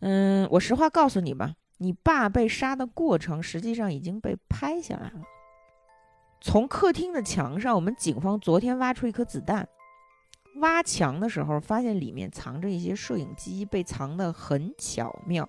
[0.00, 5.22] 嗯，我实话告诉你吧，你爸被杀的过程实际上已经被拍下来了。
[6.44, 9.66] 从客厅的墙上，我们警方昨天挖出一颗子弹。
[10.56, 15.48] 挖墙的时候，发现里面藏着一些摄影机，被藏得很巧妙。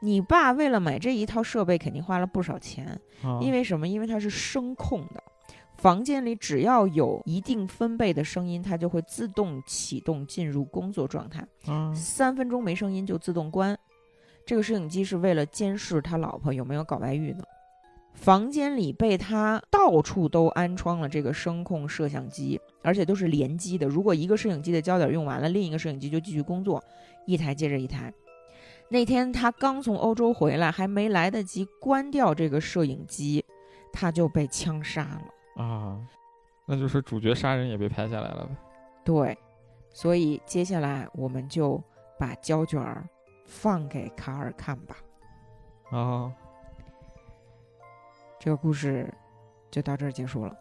[0.00, 3.00] 你爸为了买这一套设备，肯定花了不少钱。
[3.22, 3.86] 啊因为什么？
[3.86, 5.22] 因为它是声控的，
[5.76, 11.46] 房间里只要有一定分贝的声音，它就会自动启动进入工作状态。
[11.68, 13.78] 嗯三分钟没声音就自动关。
[14.44, 17.48] 这个摄影机是为了监视他老婆有没有搞外遇的。
[18.14, 23.86] 房间里被他到处都安装了这个声控摄像机，而且都是联机的。
[23.86, 26.82] 如果一个摄影机的焦点用完了，另一个摄影机就继续工作，
[27.26, 28.12] 一台接着一台。
[28.88, 33.44] 那天他刚从欧洲回来，还没来得及关掉这个摄影机，
[33.92, 35.62] 他就被枪杀了。
[35.62, 36.00] 啊，
[36.66, 38.56] 那就是主角杀人也被拍下来了呗。
[39.04, 39.36] 对，
[39.90, 41.82] 所以接下来我们就
[42.18, 43.06] 把胶卷儿
[43.44, 44.96] 放给卡尔看吧。
[45.90, 46.32] 啊，
[48.44, 49.10] 这个故事
[49.70, 50.54] 就到这儿结束了。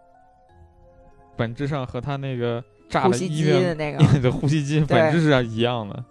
[1.36, 6.02] 本质上和他那个炸了医院机的那个 的呼吸机本质上一样的，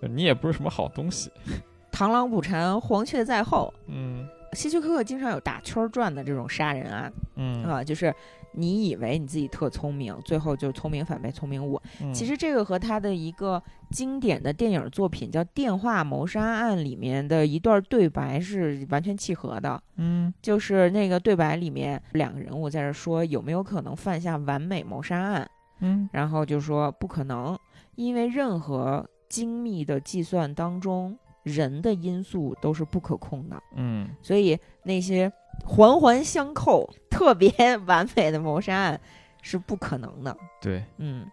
[0.00, 1.28] 就你也不是什么好东西。
[1.90, 3.74] 螳螂捕蝉，黄雀在后。
[3.88, 8.14] 嗯希区柯克经常有打圈转的这种杀人案嗯啊，就是
[8.52, 11.80] 你以为你自己特聪明，最后就聪明反被聪明误。
[12.00, 12.12] 嗯。
[12.12, 19.82] 其实这个和他的一个经典的电影作品叫《电话谋杀案》里面的一段对白是完全契合的。
[19.96, 20.32] 嗯。
[20.42, 26.08] 就是那个对白里面，两个人物在这说有没有可能犯下完美谋杀案，嗯。
[26.12, 27.58] 然后就说不可能，
[27.94, 34.08] 因为任何精密的计算当中，人的因素都是不可控的，嗯。
[34.20, 35.30] 所以那些
[35.64, 37.50] 环环相扣、 特别
[37.86, 39.00] 完美的谋杀案
[39.42, 40.36] 是不可能的。
[40.60, 41.26] 对，嗯，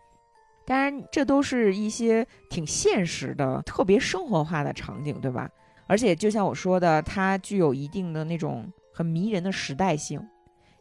[0.65, 5.49] 当然这都是一些挺现实的、特别生活化的场景，对吧？
[5.87, 10.21] 而且就像我说的，它具有一定的那种很迷人的时代性，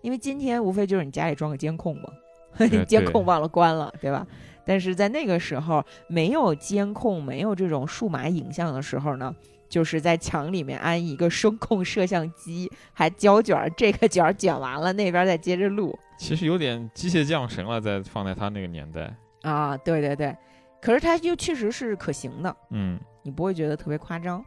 [0.03, 2.09] 因为今天无非就是你家里装个监控嘛，
[2.89, 4.27] 监控忘了关了，对吧？
[4.65, 9.33] 但是在那个时候，没有监控、没有这种数码影像的时候呢，
[9.69, 15.97] 就是在墙里面安一个声控摄像机，还胶卷儿，这个卷儿卷完了，那边再接着录。
[16.19, 19.15] 其实有点机械降神了，在放在他那个年代。
[19.43, 20.37] 啊，对对对，
[20.81, 24.45] 可是他又确实是可行的，嗯你不会觉得特别夸张。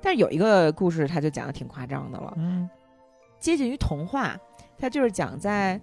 [0.00, 2.68] 但是有一个故事，他就讲的挺夸张的了，嗯
[3.38, 4.38] 接近于童话。
[4.78, 5.78] 他就是讲在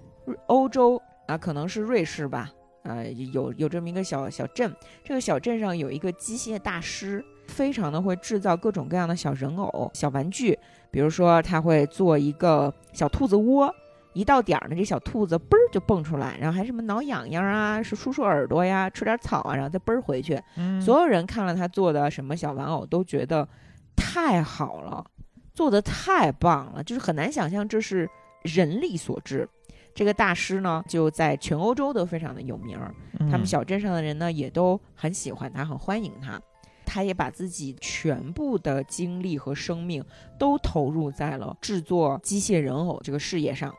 [0.48, 2.50] 欧洲啊，可能是瑞士吧，
[2.82, 10.58] 呃，有有这么一个小小镇，这个小镇上有一个机械大师，非常的会制造各种各样的小人偶、小玩具，
[10.92, 13.74] 比如说他会做一个小兔子窝。
[14.14, 20.42] 一到点儿呢，这小兔子嘣儿就蹦出来，然后还什么挠痒痒啊，是梳梳耳朵呀，吃点草啊，然后再嘣儿回去。
[20.56, 23.48] 嗯，所有人看了他做的什么小玩偶，都觉得
[23.96, 25.06] 太好了，
[25.54, 28.10] 做的太棒了，就是很难想象这是
[28.42, 29.48] 人力所致。
[29.94, 36.42] 这个大师呢，就在全欧洲都非常的有名儿，他们嗯小镇上的人呢，也都很喜欢他，很欢迎他。
[36.88, 40.02] 他也把自己全部的精力和生命
[40.40, 43.72] 都投入在了制作机械人偶这个事业上。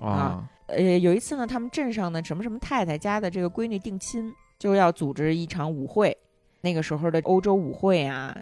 [0.00, 6.14] 啊呃，有一次呢，他们镇上的什么什么太太家的这个闺女定亲，就要组织一场舞会。
[6.60, 8.36] 那个时候的欧洲舞会啊，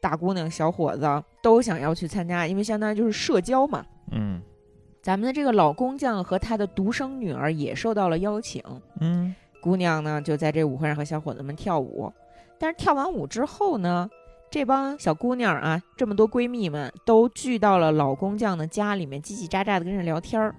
[0.00, 3.86] 大姑娘小伙子都想要去参加，因为相当于就是社交嘛。
[4.10, 4.42] 嗯
[5.00, 8.60] 咱们的这个老工匠和他的独生女儿也受到了邀请，
[9.00, 12.12] 嗯姑娘呢就在这舞会上和小伙子们跳舞。
[12.58, 14.08] 但是跳完舞之后呢，
[14.50, 20.54] 这帮小姑娘啊，这么多闺蜜们都聚到了老工匠的家里面，叽叽喳喳的跟人聊天儿。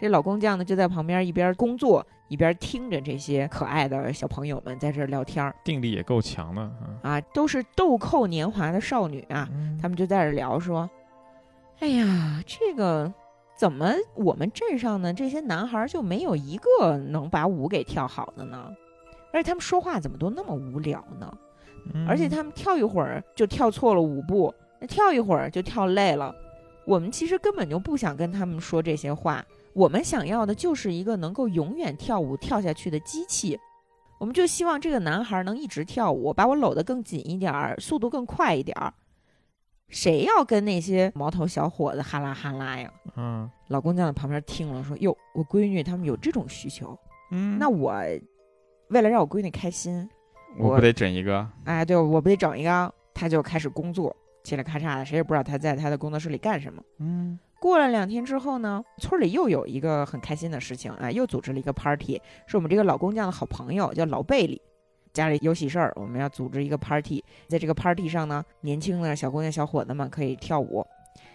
[0.00, 6.98] 这老工匠呢就在旁边一边工作一边听着这些可爱的小朋友们在这儿聊天儿定力也够强的啊。
[7.02, 9.48] 啊，都是豆蔻年华的少女啊。
[9.52, 10.88] 嗯他们就在这儿聊说
[11.80, 13.12] ：“哎呀，这个
[13.56, 18.70] 怎么我们镇上呢这些男孩就没有一个能把舞给跳好的呢？
[19.34, 21.30] 而且他们说话怎么都那么无聊呢？
[21.92, 26.34] 嗯而且他们跳一会儿就跳错了舞步，那跳一会儿就跳累了。
[26.86, 33.58] 我们其实根本就不想跟他们说这些话，我们想要的就是一个能够永远跳舞跳下去的机器。
[34.18, 38.94] 我们就希望这个男孩能一直跳舞，把我搂得更紧一点儿，速度更快一点儿。
[39.88, 42.90] 谁要跟那些毛头小伙子哈拉哈拉呀？
[43.16, 46.98] 嗯老工匠在旁边听了说：“哟，我闺女他们有这种需求，
[47.30, 47.92] 嗯，那我
[48.88, 50.08] 为了让我闺女开心，
[50.58, 51.46] 我我不得整一个？
[51.64, 52.92] 哎，对我不得整一个？
[53.14, 54.14] 他就开始工作，
[54.44, 56.82] 嘁哩咔嚓的，谁也不知道他在他的工作室里干什么。
[56.98, 64.60] 嗯过了两天之后呢，村里又有一个很开心的事情啊，又组织了一个 party，是我们这个老工匠的好朋友叫老贝里，
[65.14, 70.86] 家里有喜事儿，我们要组织一个 party，在这个 party 上呢，年轻的小姑娘小伙子们可以跳舞。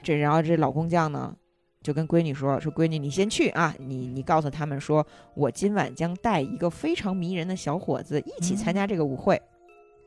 [0.04, 1.36] 这然后这老工匠呢，
[1.82, 9.41] 就跟闺女说说闺女你先去啊，你你告诉他们说我今晚将带一个非常迷人的小伙子一起参加这个舞会。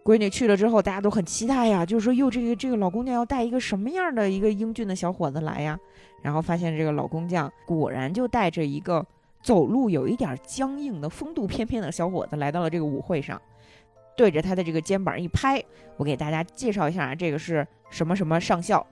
[0.05, 5.79] 闺女去了之后，大家都很期待呀，就是说哟，这个这个老工匠要带一个什么样的一个英俊的小伙子来呀？
[6.23, 9.07] 然后发现这个老工匠果然就带着一个
[9.43, 13.41] 走路有一点僵硬的风度翩翩的小伙子来到了这个舞会上，
[14.17, 15.63] 对着他的这个肩膀一拍，
[15.97, 18.85] 我给大家介绍一下啊，这个是什么什么上校，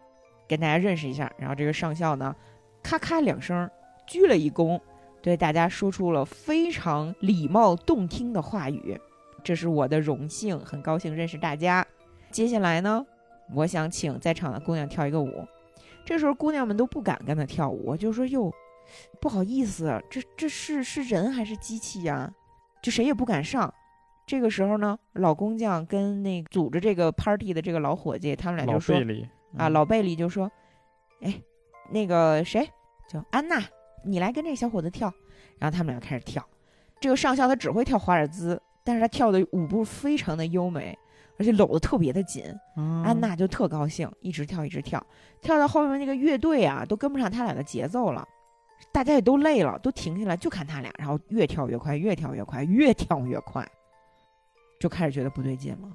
[0.49, 1.31] 跟大家认识一下。
[1.37, 2.35] 然后这个上校呢，
[2.83, 3.69] 咔咔两声
[4.07, 4.81] 鞠了一躬，
[5.23, 8.99] 对大家说出了非常礼貌动听的话语。
[9.43, 11.87] 这是我的荣幸，很高兴认识大家。
[12.31, 13.05] 接下来呢，
[13.55, 15.47] 我想请在场的姑娘跳一个舞。
[16.05, 18.53] 这时候姑娘们都不敢跟他跳舞，就说：“哟，
[19.21, 22.33] 不好意思，这这是是人还是机器呀？”
[22.83, 23.73] 就谁也不敢上。
[24.27, 28.97] 这个时候呢，老工匠跟那组织这个 party 的这个老伙计，他们俩就说
[29.57, 30.51] 啊，嗯老贝利就说
[31.23, 31.43] ：“哎，
[31.91, 32.69] 那个谁，
[33.09, 33.63] 叫安娜，
[34.05, 35.13] 你来跟这小伙子跳。”
[35.59, 36.43] 然后他们俩开始跳。
[37.01, 40.99] 这个上校他只会跳华尔兹，但是他跳的舞步非常的优美，
[41.39, 42.45] 而且搂得特别的紧。
[42.77, 45.05] 嗯安娜就特高兴，一直跳一直跳，
[45.41, 48.27] 跳到后面那个乐队啊都跟不上他俩的节奏了，
[48.93, 53.67] 大家也都累了，都停下来就看他俩，然后越跳越快，越跳越快，越跳越快，
[54.79, 55.89] 就开始觉得不对劲了。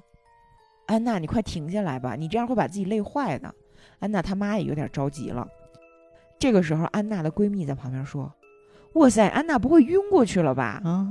[0.86, 3.52] 安娜，你快停下来吧，你这样会把自己累坏的。
[3.98, 5.46] 安娜他妈也有点着急了。
[6.38, 8.32] 这个时候，安娜的闺蜜在旁边说
[8.94, 11.06] ：“哇塞，安娜不会晕过去了吧？”啊，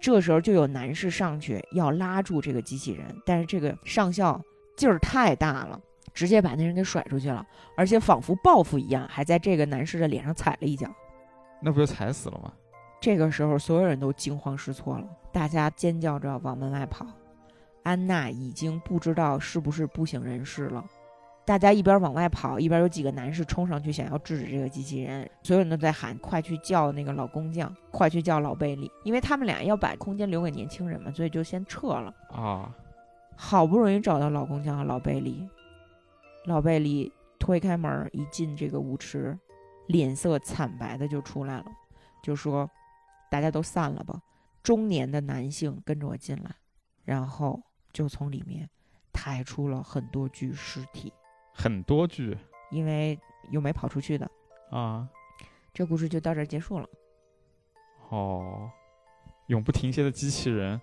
[0.00, 4.40] 这时候就有男士上去要拉住这个机器人，但是这个上校
[4.76, 5.80] 劲儿太大了，
[6.14, 7.44] 直接把那人给甩出去了，
[7.76, 10.88] 而且仿佛报复一样，还在这个男士的脸上踩了一脚。
[11.60, 12.52] 那不就踩死了吗？
[13.00, 17.06] 这个时候，所有人都惊慌失措了，大家尖叫着往门外跑。
[17.82, 20.84] 安娜已经不知道是不是不省人事了。
[21.48, 32.14] 大家一边往外跑，一边有几个男士冲上去想要制止这个机器人，所有人都在喊：“快去叫那个老工匠，快去叫老贝利！”因为他们俩要把空间留给年轻人嘛，所以就先撤了。
[32.32, 32.76] 啊，
[33.34, 35.48] 好不容易找到老工匠和老贝利，
[36.44, 39.34] 老贝利推开门一进这个舞池，
[39.86, 41.64] 脸色惨白的就出来了，
[42.22, 42.70] 就说
[43.30, 44.20] ：“大家都散了吧。”
[44.62, 46.54] 中年的男性跟着我进来，
[47.06, 47.58] 然后
[47.90, 48.68] 就从里面
[49.14, 51.10] 抬出了很多具尸体，
[51.58, 52.38] 很多句
[52.70, 53.18] 因为
[53.50, 54.30] 有没跑出去的。
[54.70, 55.08] 啊，
[55.74, 56.88] 这故事就到这儿结束了。
[58.10, 58.70] 哦，
[59.48, 60.80] 永不停歇的机器人，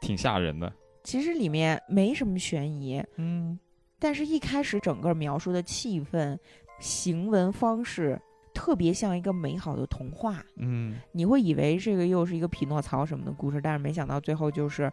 [0.00, 0.72] 挺吓人的。
[1.04, 3.58] 其实里面没什么悬疑，嗯，
[3.98, 6.38] 但是一开始整个描述的气氛、
[6.80, 8.20] 行文方式，
[8.54, 10.42] 特别像一个美好的童话。
[10.56, 14.92] 嗯，你会以为这个又是一个匹诺曹什么的故事，但是没想到最后就是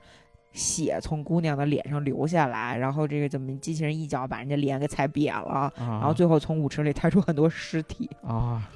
[0.56, 8.10] 血从姑娘的脸上流下来，然后这个怎么机器人一脚把人家脸给踩扁了，啊，然后最后从舞池里抬出很多尸体。
[8.24, 8.68] 啊，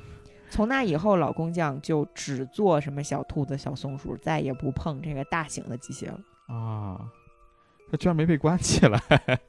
[0.50, 6.20] 从那以后，老工匠就只做什么小兔子、小松鼠，再也不碰这个大型的机械了。
[6.48, 7.00] 啊，
[7.90, 9.02] 他居然没被关起来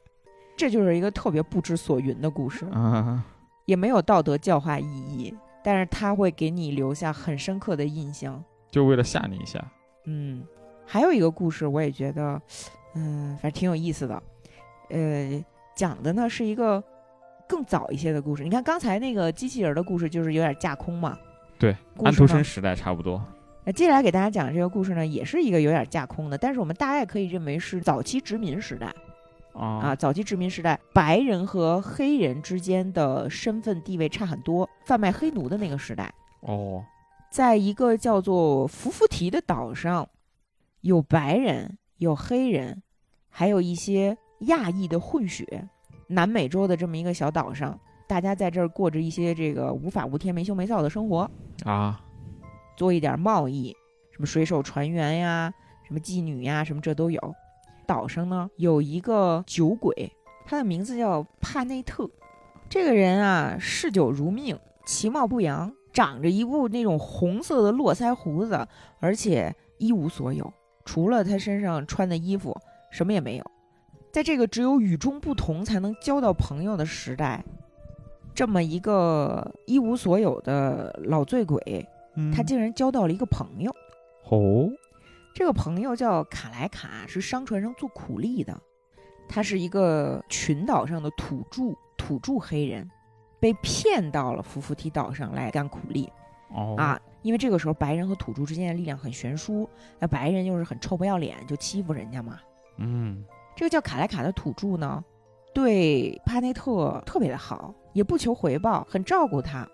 [0.56, 3.24] 这就是一个特别不知所云的故事，啊！
[3.64, 8.42] 也没有道德教化意义，但是他会给你留下很深刻的印象。
[8.70, 9.64] 就为了吓你一下。
[10.04, 10.44] 嗯，
[10.90, 12.42] 还有一个故事，我也觉得，
[12.96, 14.20] 嗯，反正挺有意思的。
[14.88, 15.44] 呃，
[15.76, 16.82] 讲的呢是一个
[17.48, 18.42] 更早一些的故事。
[18.42, 21.16] 你看刚才那个机器人的故事，就是有点架空嘛。
[21.60, 23.24] 对，安徒生时代差不多。
[23.62, 28.92] 那接下来给大家讲的这个故事呢，也是一个有点架空的，但是我们大概可以认为是早期殖民时代
[29.52, 36.12] 啊，啊早期殖民时代，白人和黑人之间的身份地位差很多，贩卖黑奴的那个时代。
[36.40, 36.84] 哦，
[37.30, 40.08] 在一个叫做福福提的岛上，
[40.82, 42.82] 有白人，有黑人，
[43.28, 45.68] 还有一些亚裔的混血。
[46.08, 47.78] 南美洲的这么一个小岛上，
[48.08, 51.30] 大家在这儿过着一些这个无法无天、没羞没臊的生活，
[51.64, 52.00] 啊，
[52.76, 53.76] 做一点贸易，
[54.10, 55.52] 什么水手船员呀，
[55.86, 57.34] 什么妓女呀，什么这都有。
[57.86, 60.12] 岛上呢有一个酒鬼，
[60.46, 62.08] 他的名字叫帕内特。
[62.68, 68.66] 这个人啊嗜酒如命，其貌不扬，长着一部那种红色的络腮胡子，
[68.98, 70.52] 而且一无所有，
[70.90, 72.52] 除了他身上穿的衣服，
[72.90, 73.50] 什么也没有。
[74.10, 77.44] 在这个只有与众不同才能交到朋友的时代，
[78.34, 83.70] 这么一个一无所有的老醉鬼，嗯他竟然交到了一个朋友。
[84.30, 84.68] 哦，
[85.32, 88.60] 这个朋友叫卡莱卡，是商船上做苦力的。
[89.28, 92.90] 他是一个群岛上的土著，土著黑人，
[93.38, 96.10] 被骗到了福福提岛上来干苦力
[96.52, 97.00] 哦啊。
[97.22, 99.68] 因为这个时候白人和土著之间的力量很悬殊，
[99.98, 102.38] 那白人又是很臭不要脸，就欺负人家嘛。
[102.78, 103.24] 嗯，
[103.54, 105.04] 这个叫卡莱卡的土著呢，
[105.54, 109.68] 对帕内特特别的好，也不求回报，很照顾他。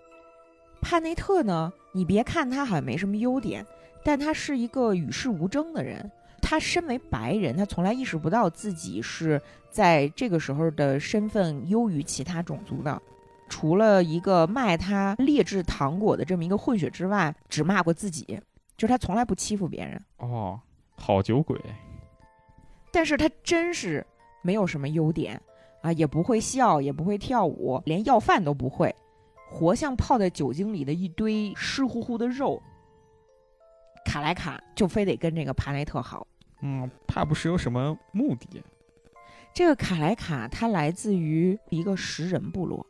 [0.81, 3.65] 帕内特呢，你别看他好像没什么优点，
[4.03, 6.11] 但他是一个与世无争的人。
[6.39, 13.01] 他身为白人，他从来意识不到自己是在这个时候的身份优于其他种族的。
[13.49, 18.39] 除了一个卖他劣质糖果的这么一个混血之外，只骂过自己，
[18.75, 20.01] 就是他从来不欺负别人。
[20.17, 20.59] 哦，
[20.95, 21.59] 好酒鬼，
[22.91, 24.05] 但是他真是
[24.41, 25.41] 没有什么优点
[25.81, 28.93] 啊，也不会笑，也不会跳舞，连要饭都不会，
[29.49, 32.61] 活像泡在酒精里的一堆湿乎乎的肉。
[34.05, 36.25] 卡莱卡就非得跟这个帕雷特好。
[36.61, 38.63] 嗯，怕不是有什么目的？
[39.53, 42.85] 这个卡莱卡他来自于一个食人部落，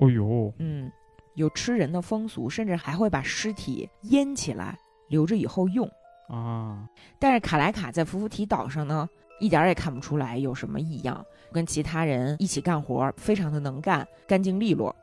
[0.00, 0.90] 哦呦，嗯，
[1.34, 4.76] 有吃人的风俗，甚至还会把尸体腌起来
[5.08, 5.88] 留着以后用。
[6.28, 9.08] 啊，但是卡莱卡在福福提岛上呢，
[9.40, 14.94] 一点儿也看不出来有什么异样，跟其他人一起干活，非常的能干，干净利落，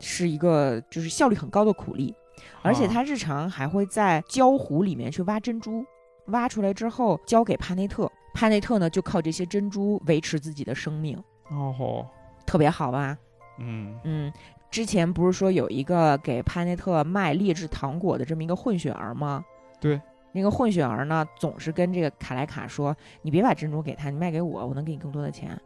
[0.00, 2.14] 是一个就是效率很高的苦力。
[2.62, 5.84] 而且啊他日常还会在礁湖里面去挖珍珠，
[6.26, 11.16] 挖出来之后交给帕内特，帕内特呢就靠这些珍珠维持自己的生命，
[11.50, 12.06] 哦吼，
[12.46, 13.18] 特别好吧？
[13.58, 14.32] 嗯嗯，
[14.70, 19.44] 之前不是说有一个给帕内特卖劣质糖果的这么一个混血儿吗？
[19.80, 20.00] 对，
[20.32, 25.58] 那个混血儿呢，总是跟这个卡莱卡说：“你别把珍珠给他，你卖给我，我能给你更多的钱。”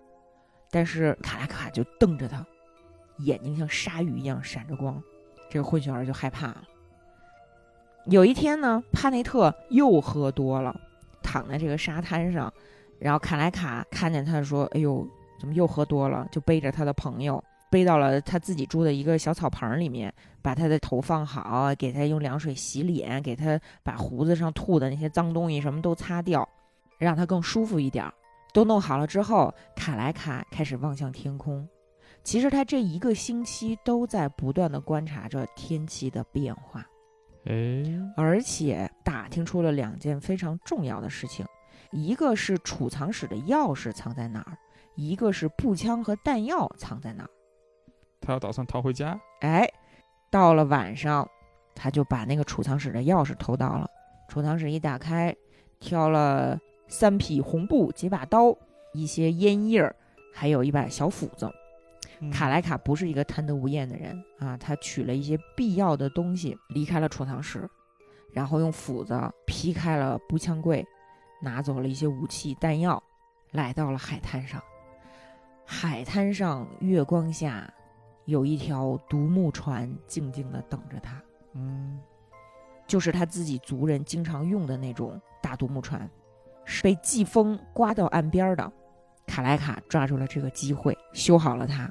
[0.71, 2.47] 但是卡莱卡就瞪着他，
[3.19, 5.03] 眼睛像鲨鱼一样闪着光，
[5.49, 6.63] 这个混血儿就害怕了。
[8.07, 10.75] 有一天呢，帕内特又喝多了，
[11.23, 12.53] 躺在这个沙滩上，
[12.99, 15.07] 然后卡莱卡看见他说：“哎呦，
[15.41, 17.43] 怎么又喝多了？”就背着他的朋友。
[17.71, 26.47] 背到了他自己住的一个小草棚里面，把他的头放好，给他用凉水洗脸，给他把胡子上吐的那些脏东西什么都擦掉，
[26.99, 28.13] 让他更舒服一点儿。
[28.53, 31.67] 都弄好了之后，卡莱卡开始望向天空。
[32.25, 36.85] 其实他这一个星期都在不断的观察着天气的变化，
[37.47, 37.85] 哎，
[38.17, 41.47] 而且打听出了两件非常重要的事情：
[41.93, 44.59] 一个是储藏室的钥匙藏在哪儿，
[44.97, 47.31] 一个是步枪和弹药藏在哪儿。
[48.21, 49.19] 他要打算逃回家。
[49.41, 49.69] 哎，
[50.31, 51.29] 到了晚上，
[51.75, 53.89] 他就把那个储藏室的钥匙偷到了。
[54.29, 55.35] 储藏室一打开，
[55.79, 58.57] 挑了三匹红布、几把刀、
[58.93, 59.95] 一些烟叶儿，
[60.33, 61.51] 还有一把小斧子。
[62.23, 67.67] 嗯卡莱卡不是一个贪得无厌的人啊，他取了一些必要的东西，离开了储藏室，
[68.31, 70.87] 然后用斧子劈开了步枪柜，
[71.41, 73.03] 拿走了一些武器弹药，
[73.53, 74.63] 来到了海滩上。
[75.65, 77.73] 海滩上月光下，
[78.31, 81.21] 有一条独木船静静的等着他，
[81.55, 81.99] 嗯，
[82.87, 86.09] 就是他自己族人经常用的那种大独木船，
[86.65, 88.73] 是被季风刮到岸边的。
[89.27, 91.91] 卡莱卡抓住了这个机会，修好了它。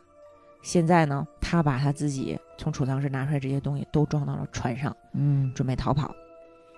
[0.61, 6.09] 现在呢，他把他自己从储藏室拿出来这些东西都装到了船上，嗯，准备逃跑。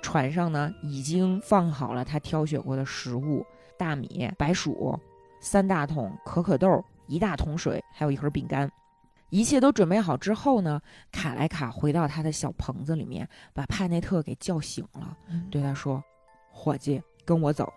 [0.02, 3.46] 船上呢，已经放好了他挑选过的食物：
[3.78, 5.00] 大米、白薯、
[5.40, 8.72] 三大桶可可豆、一大桶水，还有一盒饼干。
[9.32, 10.80] 一切都准备好之后呢，
[11.12, 15.18] 卡莱卡回到他的小棚子里面，把帕内特给叫醒了，
[15.50, 16.04] 对他说
[16.52, 17.72] ：“伙计，跟我走。”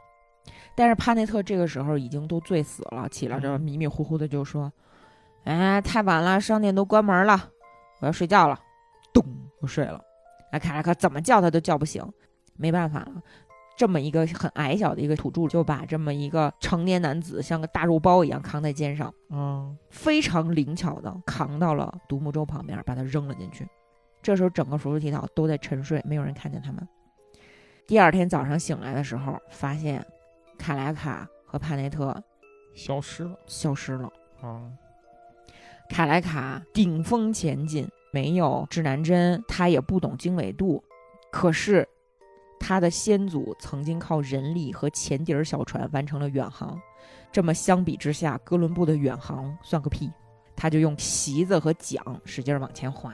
[0.76, 4.70] 但是帕内特这个时候已经都醉死了，起来之后迷迷糊糊的就说
[5.44, 7.50] ：“哎，太晚了，商店都关门了，
[8.00, 8.60] 我要睡觉了。”
[9.14, 9.24] 咚，
[9.60, 10.00] 我睡了。
[10.50, 12.04] 那，卡莱卡怎么叫他都叫不醒，
[12.56, 13.22] 没办法了。
[13.76, 23.66] 这么一个很矮小的一个土著，就把这么一个成年男子像个大肉包一样扛在肩上，嗯，非常灵巧的扛到了独木舟旁边，把他扔了进去。
[24.22, 26.88] 这时候，整个福福提岛都在沉睡，没有人看见他们。
[27.86, 30.06] 第二天早上醒来的时候，发现
[30.56, 32.22] 卡莱卡和帕内特
[32.74, 33.36] 消失了。
[33.46, 34.10] 消失了。
[34.40, 34.62] 啊，
[35.90, 40.82] 卡莱卡顶风前进，没有指南针，他也不懂经纬度，
[41.30, 41.86] 可是
[42.66, 46.80] 他的先祖曾经靠人力和前底儿小船完成了远航。
[47.30, 50.10] 这么相比之下，哥伦布的远航算个屁，
[50.56, 53.12] 他就用席子和桨使劲儿往前划。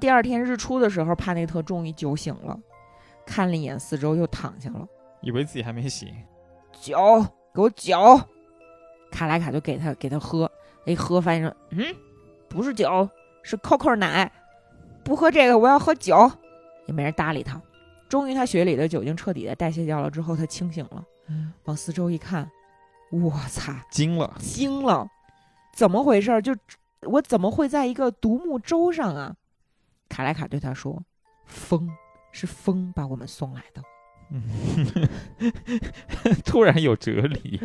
[0.00, 2.58] 第二天日出的时候，帕内特终于酒醒了，
[3.24, 4.84] 看了一眼四周，又躺下了。
[5.20, 6.12] 以为自己还没醒。
[6.72, 8.20] 酒，给我酒！
[9.12, 10.50] 卡莱卡就给他给他喝，
[10.86, 11.84] 一喝发现说，嗯，
[12.48, 13.08] 不是酒，
[13.44, 14.32] 是 COCO 奶，
[15.04, 16.28] 不喝这个，我要喝酒。
[16.86, 17.62] 也没人搭理他。
[18.12, 21.02] 终于，他血里的酒精彻底的代谢掉了之后，他清醒了，
[21.64, 22.46] 往四周一看，
[23.10, 24.36] 我操，惊了。
[24.38, 25.08] 惊了，
[25.72, 26.42] 怎么回事儿？
[26.42, 26.54] 就
[27.06, 29.34] 我怎么会在一个独木舟上啊？
[30.10, 31.02] 卡莱卡对他说
[31.48, 31.88] ：“风
[32.32, 33.82] 是风把我们送来的。”
[34.30, 34.44] 嗯，
[36.44, 37.58] 突然有哲理。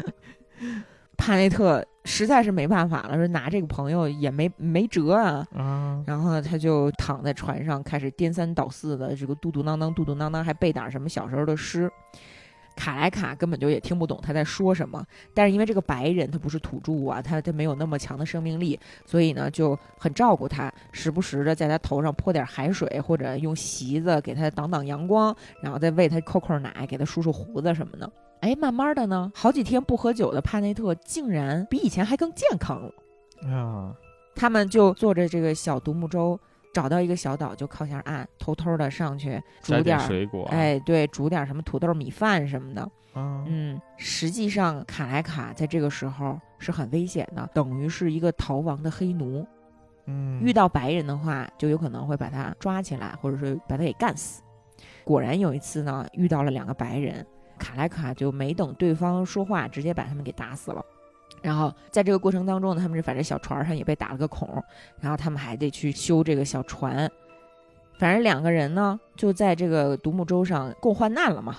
[1.17, 5.45] 帕内特实在是没办法了，说拿这个朋友也没没辙啊。
[5.53, 11.91] 啊，然后他就躺在船上，开始颠三倒四的这个嘟嘟囔囔、嘟嘟囔囔，还背点什么小时候的诗。
[12.75, 15.03] 卡莱卡根本就也听不懂他在说什么，
[15.33, 28.07] 但是因为这个白人他不是土著啊，他他没有那么强的生命力，所以呢就很照顾他，时不时的在他头上泼点海水，或者用席子给他挡挡阳光，然后再喂他扣扣奶，给他梳梳胡子什么的。
[28.41, 32.91] 哎，慢慢的呢，好几天不喝酒的帕内特竟然比以前还更健康了。
[33.51, 33.95] 啊，
[34.35, 36.39] 他们就坐着这个小独木舟，
[36.73, 42.81] 找到一个小岛就靠下岸，偷偷的上去煮点水果。，哎，对，煮点什么土豆米饭什么的。
[43.13, 49.45] 啊，嗯，实际上卡莱卡在这个时候是很危险的，等于是一个逃亡的黑奴。
[50.05, 54.41] 嗯，遇到白人的话，就有可能会把他抓起来，或者是把他给干死。
[55.03, 57.25] 果然有一次呢，遇到了两个白人，
[57.57, 60.83] 卡莱卡就没等对方说话，直接把他们给打死了。
[61.41, 64.63] 然后在这个过程当中呢，他们是反正小船上也被打了个孔，
[64.99, 67.09] 然后他们还得去修这个小船。
[67.99, 71.57] 反正两个人呢，就在这个独木舟上共患难了嘛。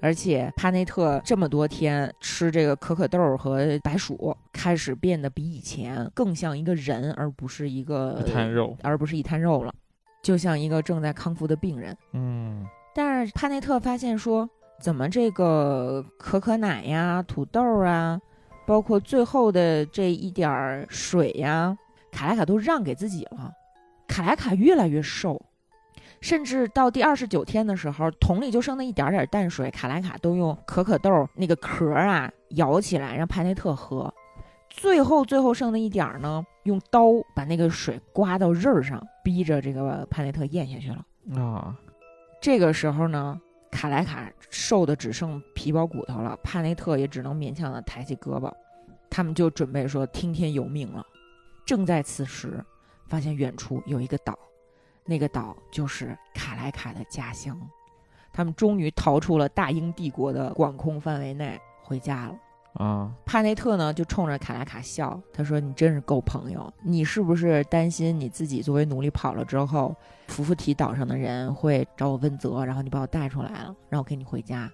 [0.00, 9.74] 而且帕内特这么多天吃这个可可豆和白薯，开始变得比以前更像一个人，而不是一个一滩肉，而不是一滩肉了，
[10.22, 11.96] 就像一个正在康复的病人。
[12.12, 12.64] 嗯，
[12.94, 14.48] 但是帕内特发现说，
[14.82, 18.20] 怎么这个可可奶呀、土豆啊，
[18.66, 21.76] 包括最后的这一点儿水呀，
[22.10, 23.52] 卡莱卡都让给自己了。
[24.08, 25.40] 卡莱卡越来越瘦，
[26.20, 34.12] 甚至到第二十九天的时候，桶里就剩那一点点淡水，卡莱卡都用可可豆那个壳啊舀起来让帕内特喝。
[34.68, 37.04] 最后最后剩的一点儿呢，用刀
[37.36, 41.40] 把那个水刮到刃儿上，逼着这个帕内特咽下去了。
[41.40, 41.76] 啊，
[42.40, 43.40] 这个时候呢，
[43.72, 48.52] 卡莱卡瘦的只剩皮包骨头了，帕内特也只能勉强的抬起胳膊。
[49.10, 51.04] 他们就准备说听天由命了。
[51.66, 52.64] 正在此时，
[53.08, 54.38] 发现远处有一个岛，
[55.04, 57.58] 那个岛就是卡莱卡的家乡。
[58.32, 62.38] 他们终于逃出了大英帝国的管控范围内，回家了。
[62.74, 69.94] 啊，帕内特呢就冲着卡拉卡笑，他说：“你真是够朋友，你是不是担心你自己作为奴隶跑了之后，
[70.28, 74.70] 福福提岛上的人会找我问责，然后你把我带出来了，让我跟你回家？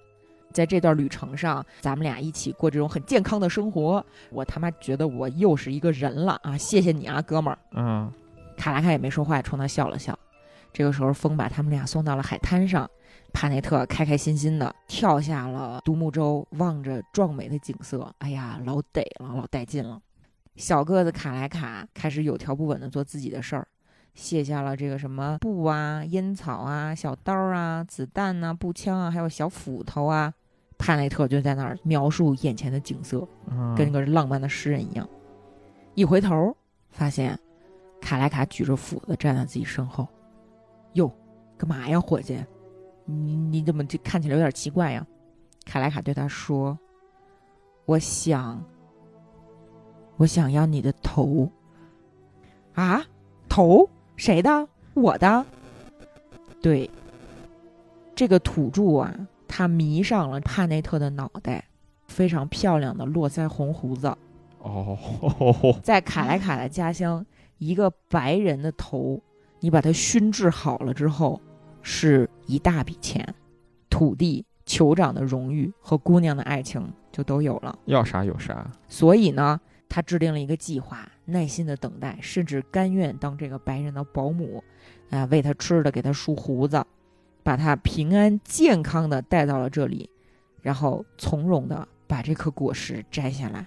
[0.53, 6.57] 在这段旅程上，咱们俩一起过这种很健康的生活，我他妈觉得我又是一个人了啊！
[6.57, 8.09] 谢谢你啊，哥们儿。”嗯，
[8.57, 10.17] 卡拉卡也没说话，冲他笑了笑。
[10.71, 12.89] 这个时候，风把他们俩送到了海滩上。
[13.33, 20.01] 帕内特开开心心的跳下了独木舟，望着壮美的景色，哎呀，老得了，老带劲了。
[20.55, 23.67] 小个子卡莱卡开始有条不紊的做自己的事儿，
[24.13, 30.33] 卸下了这个什么布啊、烟草啊、小刀啊、子弹啊、步枪啊，还有小斧头啊。
[30.77, 35.07] 帕内特就在那儿描述眼前的景色，嗯跟个浪漫的诗人一样。
[35.93, 36.55] 一回头，
[36.89, 37.37] 发现
[38.01, 40.07] 卡莱卡举着斧子站在自己身后。
[40.93, 41.09] 哟，
[41.57, 42.37] 干嘛呀，伙计？
[43.09, 45.05] 你你怎么就看起来有点奇怪呀？
[45.65, 46.77] 卡莱卡对他说
[47.85, 48.63] ：“我想，
[50.17, 51.49] 我想要你的头。”
[52.75, 53.03] 啊，
[53.49, 53.89] 头？
[54.15, 54.67] 谁的？
[54.93, 55.45] 我的？
[56.61, 56.89] 对，
[58.15, 59.13] 这个土著啊，
[59.47, 61.65] 他迷上了帕内特的脑袋，
[62.07, 64.15] 非常漂亮的络腮红胡子。
[64.59, 64.97] 哦，
[65.83, 67.25] 在卡莱卡的家乡，
[67.57, 69.21] 一个白人的头，
[69.59, 71.39] 你把它熏制好了之后，
[71.81, 73.35] 是一大笔钱，
[73.89, 77.77] 土地、酋长的荣誉和姑娘的爱情就都有了。
[77.85, 78.69] 要啥有啥。
[78.87, 84.63] 所以呢，他制定了一个计划，耐心的等待，甚至甘愿当这个白人的保姆，
[85.09, 86.85] 啊，喂他吃的，给他梳胡子，
[87.43, 90.09] 把他平安健康的带到了这里，
[90.61, 93.65] 然后从容的把这颗果实摘下来。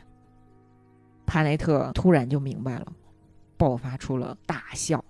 [1.26, 2.92] 帕内特突然就明白了，
[3.56, 5.02] 爆发出了大笑。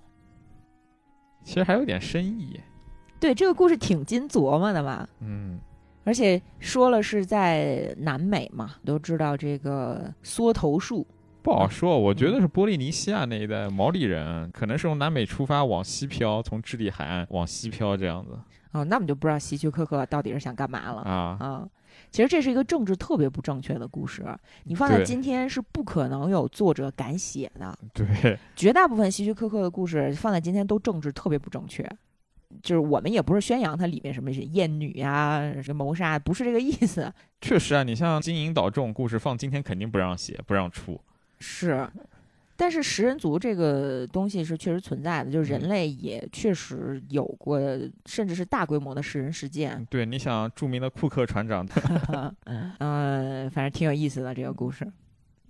[1.43, 2.61] 其实还有点深意。
[3.23, 5.07] 对这个故事挺经琢磨的嘛？
[5.20, 5.61] 嗯，
[6.03, 11.07] 而且说了是在南美嘛，都知道这个缩头术，
[11.40, 11.97] 不好说。
[11.97, 18.36] 我觉得是波利尼西亚那一带毛利人，可能是从南美出发往西漂，从智利海岸往西漂这样子
[18.73, 21.36] 哦，那我们就不知道希区柯克到底是想干嘛了啊。
[21.39, 21.69] 啊。
[22.11, 24.24] 其实这是一个政治特别不正确的故事，
[24.65, 27.78] 你放在今天是不可能有作者敢写的。
[27.94, 31.89] 对，绝大部分希区柯克的故事放在今天都政治特别不正确，
[32.62, 37.12] 就是我们也不是宣扬它里面什么是艳女呀、这谋杀，不是这个意思。
[37.41, 41.01] 确实啊，你像金银岛这种故事放今天肯定不让写，不让出。
[41.39, 41.89] 是，
[42.57, 47.61] 但是食人族这个东西是确实存在的，就是人嗯类也确实有过，
[48.07, 49.85] 甚至是大规模的食人事件。
[49.91, 51.66] 对，你想著名的库克船长，
[52.79, 54.87] 嗯，反正挺有意思的这个故事。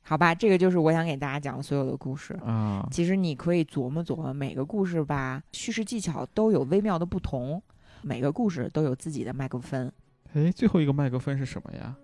[0.05, 2.35] 好吧，这个就是我想给大家讲的所有的故事。
[2.45, 7.63] 啊，其实你可以琢磨琢磨，每个故事吧，叙事技巧都有微妙的不同，
[8.03, 9.91] 每个故事都有自己的麦克风。
[10.35, 11.97] 哎，最后一个麦克风是什么呀？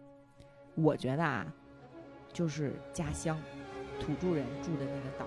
[0.77, 1.47] 我觉得啊，
[2.33, 3.37] 就是家乡
[4.01, 5.27] 土著人住的那个岛。